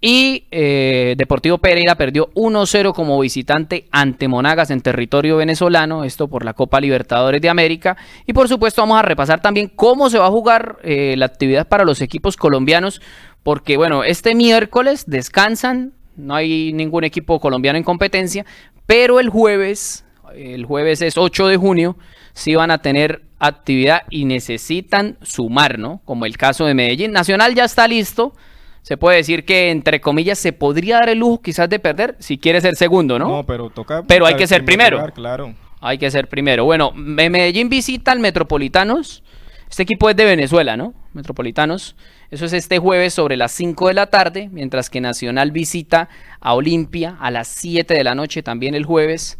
Y 0.05 0.47
eh, 0.51 1.15
Deportivo 1.17 1.59
Pereira 1.59 1.95
perdió 1.95 2.29
1-0 2.33 2.93
como 2.93 3.17
visitante 3.21 3.87
ante 3.89 4.27
Monagas 4.27 4.69
en 4.69 4.81
territorio 4.81 5.37
venezolano, 5.37 6.03
esto 6.03 6.27
por 6.27 6.43
la 6.43 6.53
Copa 6.53 6.81
Libertadores 6.81 7.39
de 7.41 7.47
América. 7.47 7.95
Y 8.25 8.33
por 8.33 8.49
supuesto 8.49 8.81
vamos 8.81 8.99
a 8.99 9.03
repasar 9.03 9.41
también 9.41 9.71
cómo 9.73 10.09
se 10.09 10.19
va 10.19 10.27
a 10.27 10.29
jugar 10.29 10.79
eh, 10.83 11.15
la 11.17 11.25
actividad 11.25 11.69
para 11.69 11.85
los 11.85 12.01
equipos 12.01 12.35
colombianos, 12.35 13.01
porque 13.43 13.77
bueno, 13.77 14.03
este 14.03 14.35
miércoles 14.35 15.05
descansan, 15.07 15.93
no 16.17 16.35
hay 16.35 16.73
ningún 16.73 17.05
equipo 17.05 17.39
colombiano 17.39 17.77
en 17.77 17.85
competencia, 17.85 18.45
pero 18.85 19.21
el 19.21 19.29
jueves, 19.29 20.03
el 20.35 20.65
jueves 20.65 21.01
es 21.01 21.17
8 21.17 21.47
de 21.47 21.55
junio, 21.55 21.95
sí 22.33 22.55
van 22.55 22.71
a 22.71 22.79
tener 22.79 23.21
actividad 23.39 24.03
y 24.09 24.25
necesitan 24.25 25.17
sumar, 25.21 25.79
¿no? 25.79 26.01
Como 26.05 26.25
el 26.25 26.37
caso 26.37 26.65
de 26.65 26.73
Medellín. 26.73 27.11
Nacional 27.11 27.55
ya 27.55 27.65
está 27.65 27.87
listo. 27.87 28.33
Se 28.81 28.97
puede 28.97 29.17
decir 29.17 29.45
que, 29.45 29.71
entre 29.71 30.01
comillas, 30.01 30.39
se 30.39 30.51
podría 30.51 30.99
dar 30.99 31.09
el 31.09 31.19
lujo 31.19 31.41
quizás 31.41 31.69
de 31.69 31.79
perder 31.79 32.15
si 32.19 32.37
quiere 32.37 32.59
ser 32.59 32.75
segundo, 32.75 33.17
¿no? 33.17 33.29
No, 33.29 33.45
pero 33.45 33.69
toca. 33.69 34.03
Pero 34.03 34.25
hay 34.25 34.35
que 34.35 34.47
ser 34.47 34.65
primero. 34.65 35.11
claro. 35.13 35.53
Hay 35.79 35.97
que 35.97 36.09
ser 36.09 36.29
primero. 36.29 36.63
Bueno, 36.63 36.91
Medellín 36.93 37.67
visita 37.67 38.13
al 38.13 38.19
Metropolitanos. 38.19 39.21
Este 39.69 39.83
equipo 39.83 40.09
es 40.09 40.15
de 40.15 40.23
Venezuela, 40.23 40.77
¿no? 40.77 40.93
Metropolitanos. 41.13 41.95
Eso 42.31 42.45
es 42.45 42.53
este 42.53 42.79
jueves 42.79 43.13
sobre 43.13 43.35
las 43.35 43.51
5 43.51 43.89
de 43.89 43.93
la 43.93 44.07
tarde, 44.07 44.47
mientras 44.51 44.89
que 44.89 45.01
Nacional 45.01 45.51
visita 45.51 46.09
a 46.39 46.53
Olimpia 46.53 47.17
a 47.19 47.31
las 47.31 47.49
7 47.49 47.93
de 47.93 48.03
la 48.03 48.15
noche 48.15 48.43
también 48.43 48.75
el 48.75 48.85
jueves. 48.85 49.37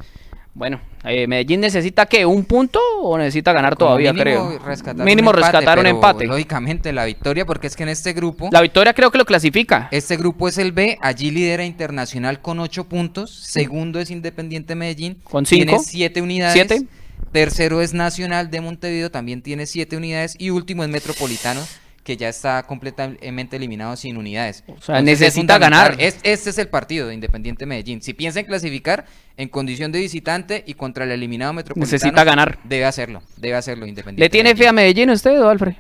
Bueno, 0.53 0.82
eh, 1.04 1.28
Medellín 1.28 1.62
necesita 1.62 2.06
que 2.06 2.26
un 2.26 2.46
punto 2.46 2.80
o 3.02 3.18
necesita 3.18 3.52
ganar 3.52 3.76
todavía, 3.76 4.13
creo. 4.13 4.60
mínimo 5.04 5.32
rescatar 5.32 5.80
un 5.80 5.86
empate. 5.86 6.26
Lógicamente 6.26 6.94
la 6.94 7.06
victoria, 7.06 7.46
porque 7.46 7.68
es 7.68 7.76
que 7.76 7.84
en 7.84 7.89
este 7.89 8.13
grupo. 8.13 8.50
La 8.52 8.62
victoria 8.62 8.94
creo 8.94 9.12
que 9.12 9.18
lo 9.18 9.26
clasifica. 9.26 9.89
Este 9.92 10.18
grupo 10.18 10.48
es 10.48 10.58
el 10.58 10.72
B, 10.72 10.98
allí 11.02 11.32
lidera 11.32 11.66
Internacional 11.66 12.42
con 12.42 12.60
8 12.60 12.86
puntos. 12.86 13.32
Segundo 13.32 14.00
es 14.00 14.12
Independiente 14.12 14.76
Medellín. 14.76 15.18
Con 15.24 15.46
5. 15.46 15.66
Tiene 15.66 15.80
7 15.80 16.22
unidades. 16.22 16.54
7. 16.54 16.88
Tercero 17.34 17.82
es 17.82 17.96
Nacional 17.96 18.52
de 18.52 18.62
Montevideo, 18.62 19.10
también 19.10 19.42
tiene 19.42 19.66
siete 19.66 19.98
unidades. 19.98 20.36
Y 20.38 20.52
último 20.52 20.84
es 20.84 20.89
Metropolitano, 20.89 21.62
que 22.04 22.18
ya 22.18 22.30
está 22.30 22.63
completamente 22.63 23.56
eliminado 23.56 23.96
sin 23.96 24.18
unidades. 24.18 24.63
O 24.68 24.82
sea, 24.82 25.02
necesita 25.02 25.58
ganar. 25.58 25.96
este 26.00 26.32
es 26.32 26.58
el 26.58 26.68
partido 26.68 27.08
de 27.08 27.13
Independiente 27.13 27.66
Medellín. 27.66 28.02
Si 28.02 28.13
piensa 28.13 28.39
en 28.39 28.46
clasificar 28.46 29.06
en 29.38 29.50
condición 29.50 29.92
de 29.92 30.00
visitante 30.00 30.63
y 30.68 30.74
contra 30.74 31.06
el 31.06 31.12
eliminado 31.12 31.54
Metropolitano, 31.54 31.92
necesita 31.92 32.24
ganar. 32.24 32.60
Debe 32.63 32.86
hacerlo, 32.86 33.24
debe 33.38 33.56
hacerlo 33.56 33.88
Independiente. 33.88 34.24
¿Le 34.24 34.30
tiene 34.30 34.56
fe 34.56 34.68
a 34.68 34.74
Medellín 34.74 35.10
usted, 35.10 35.42
Alfred? 35.42 35.76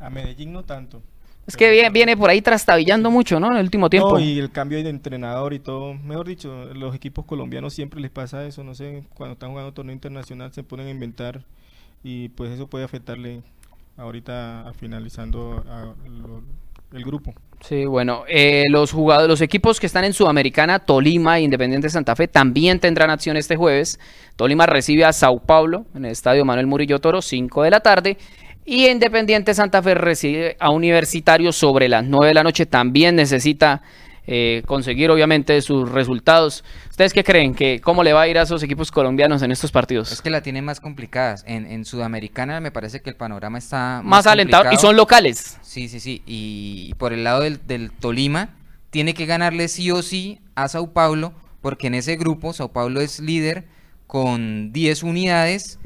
A 0.00 0.10
Medellín 0.10 0.52
no 0.52 0.64
tanto. 0.64 1.02
Es 1.46 1.56
que 1.56 1.90
viene, 1.90 2.16
por 2.16 2.30
ahí 2.30 2.42
trastabillando 2.42 3.10
mucho, 3.10 3.40
¿no? 3.40 3.48
En 3.48 3.56
el 3.56 3.64
último 3.64 3.90
tiempo. 3.90 4.18
y 4.20 4.38
el 4.38 4.52
cambio 4.52 4.82
de 4.82 4.88
entrenador 4.88 5.52
y 5.52 5.58
todo. 5.58 5.94
Mejor 5.94 6.28
dicho, 6.28 6.66
los 6.74 6.94
equipos 6.94 7.24
colombianos 7.24 7.74
siempre 7.74 8.00
les 8.00 8.10
pasa 8.10 8.44
eso. 8.46 8.62
No 8.62 8.74
sé, 8.74 9.04
cuando 9.14 9.32
están 9.32 9.50
jugando 9.50 9.72
torneo 9.72 9.92
internacional 9.92 10.52
se 10.52 10.62
ponen 10.62 10.86
a 10.86 10.90
inventar 10.90 11.42
y 12.04 12.28
pues 12.30 12.52
eso 12.52 12.68
puede 12.68 12.84
afectarle 12.84 13.42
ahorita 14.00 14.72
finalizando 14.78 15.62
el 16.92 17.04
grupo. 17.04 17.34
Sí, 17.60 17.84
bueno, 17.84 18.24
eh, 18.26 18.64
los 18.70 18.90
jugadores, 18.90 19.28
los 19.28 19.40
equipos 19.42 19.78
que 19.78 19.86
están 19.86 20.04
en 20.04 20.14
Sudamericana, 20.14 20.78
Tolima 20.78 21.38
e 21.38 21.42
Independiente 21.42 21.90
Santa 21.90 22.16
Fe, 22.16 22.26
también 22.26 22.80
tendrán 22.80 23.10
acción 23.10 23.36
este 23.36 23.54
jueves. 23.56 24.00
Tolima 24.36 24.64
recibe 24.64 25.04
a 25.04 25.12
Sao 25.12 25.38
Paulo 25.40 25.84
en 25.94 26.06
el 26.06 26.12
estadio 26.12 26.44
Manuel 26.44 26.66
Murillo 26.66 26.98
Toro, 27.00 27.20
5 27.20 27.62
de 27.62 27.70
la 27.70 27.80
tarde. 27.80 28.16
Y 28.64 28.88
Independiente 28.88 29.52
Santa 29.52 29.82
Fe 29.82 29.94
recibe 29.94 30.56
a 30.58 30.70
Universitario 30.70 31.52
sobre 31.52 31.88
las 31.88 32.04
9 32.04 32.28
de 32.28 32.34
la 32.34 32.42
noche. 32.42 32.64
También 32.64 33.16
necesita 33.16 33.82
eh, 34.26 34.62
conseguir, 34.66 35.10
obviamente, 35.10 35.60
sus 35.62 35.90
resultados. 35.90 36.64
¿Ustedes 36.90 37.12
qué 37.12 37.24
creen? 37.24 37.54
que 37.54 37.80
¿Cómo 37.80 38.02
le 38.02 38.12
va 38.12 38.22
a 38.22 38.28
ir 38.28 38.38
a 38.38 38.42
esos 38.42 38.62
equipos 38.62 38.90
colombianos 38.90 39.42
en 39.42 39.52
estos 39.52 39.72
partidos? 39.72 40.12
Es 40.12 40.22
que 40.22 40.30
la 40.30 40.42
tienen 40.42 40.64
más 40.64 40.80
complicadas. 40.80 41.44
En, 41.46 41.84
Sudamericana 41.84 42.60
me 42.60 42.70
parece 42.70 43.00
que 43.00 43.10
el 43.10 43.16
panorama 43.16 43.58
está 43.58 44.02
más, 44.04 44.26
alentador. 44.26 44.72
Y 44.72 44.76
son 44.76 44.96
locales. 44.96 45.58
Sí, 45.62 45.88
sí, 45.88 46.00
sí. 46.00 46.22
Y 46.26 46.94
por 46.94 47.12
el 47.12 47.24
lado 47.24 47.42
del, 47.42 47.60
del 47.66 47.90
Tolima, 47.90 48.50
tiene 48.90 49.14
que 49.14 49.26
ganarle 49.26 49.68
sí 49.68 49.90
o 49.90 50.02
sí 50.02 50.40
a 50.54 50.68
Sao 50.68 50.92
Paulo, 50.92 51.32
porque 51.60 51.86
en 51.86 51.94
ese 51.94 52.16
grupo 52.16 52.52
Sao 52.52 52.72
Paulo 52.72 53.00
es 53.00 53.20
líder 53.20 53.64
con 54.06 54.72
10 54.72 55.02
unidades 55.04 55.78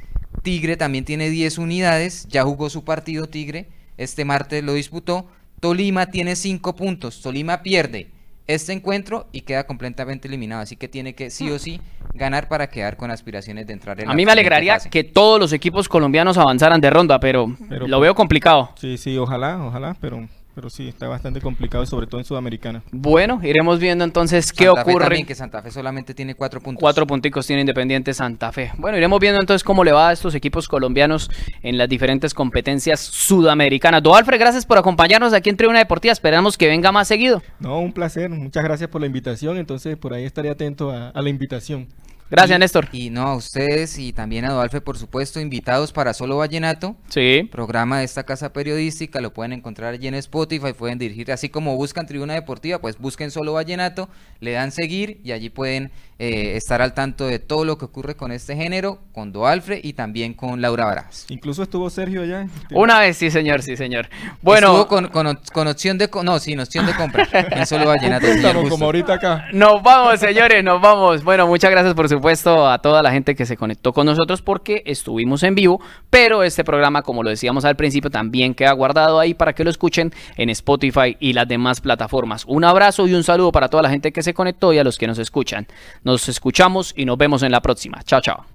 Tigre 0.45 0.77
también 0.77 1.07
tiene 1.07 1.31
10 1.31 1.59
unidades, 1.59 2.27
ya 2.29 2.45
jugó 2.45 2.69
su 2.69 2.85
partido 2.85 3.27
Tigre, 3.29 3.67
este 3.97 4.25
martes 4.25 4.63
lo 4.63 4.75
disputó. 4.75 5.27
Tolima 5.59 6.11
tiene 6.11 6.37
5 6.37 6.77
puntos, 6.77 7.23
Tolima 7.23 7.63
pierde 7.63 8.11
este 8.47 8.73
encuentro 8.73 9.27
y 9.33 9.43
queda 9.43 9.67
completamente 9.67 10.29
eliminado, 10.29 10.63
así 10.63 10.77
que 10.77 10.89
tiene 10.89 11.15
que 11.15 11.31
sí 11.31 11.51
o 11.51 11.59
sí 11.59 11.81
ganar 12.15 12.49
para 12.49 12.69
quedar 12.69 12.97
con 12.97 13.11
aspiraciones 13.11 13.67
de 13.67 13.73
entrar 13.73 14.01
en 14.01 14.09
A 14.11 14.15
mí 14.15 14.25
me 14.25 14.33
alegraría 14.33 14.79
que 14.79 15.05
todos 15.05 15.41
los 15.41 15.53
equipos 15.53 15.89
colombianos 15.89 16.37
avanzaran 16.39 16.81
de 16.81 16.91
ronda, 16.91 17.19
pero, 17.21 17.57
pero 17.69 17.87
lo 17.87 18.01
veo 18.01 18.15
complicado. 18.15 18.71
Sí, 18.77 18.99
sí, 18.99 19.17
ojalá, 19.17 19.65
ojalá, 19.65 19.97
pero 20.01 20.29
pero 20.55 20.71
sí, 20.71 20.89
está 20.89 21.09
bastante 21.09 21.41
complicado, 21.41 21.85
sobre 21.87 22.07
todo 22.07 22.21
en 22.21 22.25
Sudamericana. 22.25 22.83
Bueno, 22.93 23.41
iremos 23.43 23.81
viendo 23.81 24.05
entonces 24.05 24.53
qué 24.53 24.69
ocurre. 24.69 25.05
también, 25.05 25.27
que 25.27 25.35
Santa 25.35 25.63
Fe 25.63 25.71
solamente 25.71 26.15
tiene 26.15 26.35
cuatro 26.35 26.61
puntos. 26.61 26.81
Cuatro 26.81 27.07
punticos 27.07 27.47
tiene 27.47 27.61
Independiente 27.61 28.15
Santa 28.15 28.53
Fe. 28.53 28.73
Bueno, 28.79 28.97
iremos 28.97 29.19
viendo 29.21 29.41
entonces 29.41 29.65
cómo 29.65 29.85
le 29.85 29.93
va 29.93 30.11
a 30.11 30.13
estos 30.13 30.35
equipos 30.35 30.69
colombianos 30.69 31.31
en 31.63 31.77
las 31.79 31.89
diferentes 31.89 32.35
competencias 32.35 33.01
sudamericanas. 33.01 34.03
Doalfre, 34.03 34.39
gracias 34.39 34.65
por 34.65 34.79
acompañarnos 34.79 35.33
aquí 35.33 35.51
en 35.51 35.57
Tribuna 35.57 35.79
Deportiva. 35.81 36.13
Esperamos 36.13 36.57
que 36.57 36.69
venga 36.69 36.93
más 36.93 37.09
seguido. 37.09 37.43
No, 37.59 37.81
un 37.81 37.93
placer. 37.93 38.31
Muchas 38.31 38.63
gracias 38.65 38.89
por 38.91 39.01
la 39.01 39.07
invitación. 39.07 39.57
Entonces, 39.57 39.97
por 39.97 40.15
ahí 40.15 40.25
estaré 40.25 40.51
atento 40.51 40.91
a 40.91 41.21
la 41.21 41.29
invitación. 41.29 41.89
Gracias, 42.31 42.59
Néstor. 42.59 42.89
Y 42.93 43.11
no, 43.11 43.23
a 43.23 43.37
ustedes 43.37 43.99
y 43.99 44.13
también 44.13 44.45
a 44.45 44.53
Dualfe, 44.53 44.81
por 44.81 44.97
supuesto, 44.97 45.41
invitados 45.41 45.93
para 45.93 46.15
Solo 46.15 46.39
Vallenato. 46.39 46.97
Sí. 47.09 47.49
Programa 47.53 47.99
de 47.99 48.05
esta 48.05 48.25
casa 48.25 48.53
periodística, 48.53 49.21
lo 49.21 49.33
pueden 49.33 49.53
encontrar 49.53 49.95
allí 49.95 50.09
en 50.09 50.15
Spotify, 50.15 50.73
pueden 50.73 50.99
dirigir, 50.99 51.31
así 51.33 51.49
como 51.49 51.77
buscan 51.77 52.07
Tribuna 52.07 52.35
Deportiva, 52.35 52.81
pues 52.81 52.99
busquen 52.99 53.31
Solo 53.31 53.53
Vallenato, 53.53 54.09
le 54.41 54.53
dan 54.53 54.73
seguir 54.73 55.21
y 55.23 55.33
allí 55.33 55.51
pueden 55.51 55.93
eh, 56.19 56.57
estar 56.57 56.81
al 56.81 56.95
tanto 56.95 57.27
de 57.27 57.41
todo 57.41 57.65
lo 57.65 57.77
que 57.77 57.85
ocurre 57.85 58.17
con 58.17 58.33
este 58.33 58.57
género, 58.57 59.01
con 59.13 59.33
Doalfre 59.33 59.81
y 59.83 59.93
también 59.93 60.33
con 60.33 60.61
Laura 60.61 60.87
Barajas. 60.87 61.27
Incluso 61.29 61.63
estuvo 61.65 61.91
Sergio 61.91 62.23
allá. 62.23 62.47
Una 62.71 63.01
vez, 63.01 63.17
sí, 63.17 63.31
señor, 63.31 63.63
sí, 63.63 63.77
señor. 63.77 64.09
Bueno. 64.41 64.69
Estuvo 64.69 64.89
con, 64.89 65.09
con, 65.53 65.67
opción 65.69 65.99
de. 65.99 66.09
No, 66.23 66.39
sin 66.39 66.61
opción 66.61 66.87
de 66.87 66.95
compra. 66.95 67.29
en 67.33 67.67
Solo 67.67 67.87
Vallenato. 67.87 68.27
como 68.71 68.85
ahorita 68.87 69.15
acá. 69.15 69.47
Nos 69.53 69.83
vamos, 69.83 70.21
señores, 70.21 70.63
nos 70.63 70.81
vamos. 70.81 71.25
Bueno, 71.25 71.47
muchas 71.47 71.71
gracias, 71.71 71.95
por 71.95 72.09
supuesto, 72.25 72.71
a 72.71 72.79
toda 72.79 73.03
la 73.03 73.13
gente 73.13 73.35
que 73.35 73.45
se 73.45 73.55
conectó 73.55 73.93
con 73.93 74.07
nosotros 74.07 74.41
porque 74.41 74.83
estuvimos 74.87 75.43
en 75.43 75.55
vivo, 75.55 75.83
pero 76.09 76.43
este 76.43 76.65
programa, 76.65 77.03
como 77.03 77.23
lo 77.23 77.29
decíamos 77.29 77.67
al 77.67 77.77
principio, 77.77 78.09
también 78.09 78.55
queda 78.55 78.73
guardado 78.73 79.21
ahí 79.21 79.35
para 79.35 79.53
que 79.53 79.63
lo 79.63 79.69
escuchen 79.69 80.11
en 80.39 80.49
Spotify 80.49 81.19
y 81.21 81.35
las 81.35 81.47
demás 81.47 81.83
plataformas. 81.83 82.47
Un 82.47 82.65
abrazo 82.65 83.07
y 83.07 83.13
un 83.13 83.25
saludo 83.25 83.53
para 83.53 83.69
toda 83.69 83.83
la 83.83 83.91
gente 83.91 84.11
que 84.11 84.23
se 84.23 84.33
conectó 84.33 84.73
y 84.73 84.79
a 84.79 84.85
los 84.85 84.97
que 84.97 85.07
nos 85.07 85.19
escuchan. 85.19 85.67
Nos 86.03 86.31
escuchamos 86.31 86.95
y 86.97 87.05
nos 87.05 87.19
vemos 87.19 87.43
en 87.43 87.53
la 87.53 87.61
próxima. 87.61 88.03
Chao, 88.05 88.23
chao. 88.23 88.54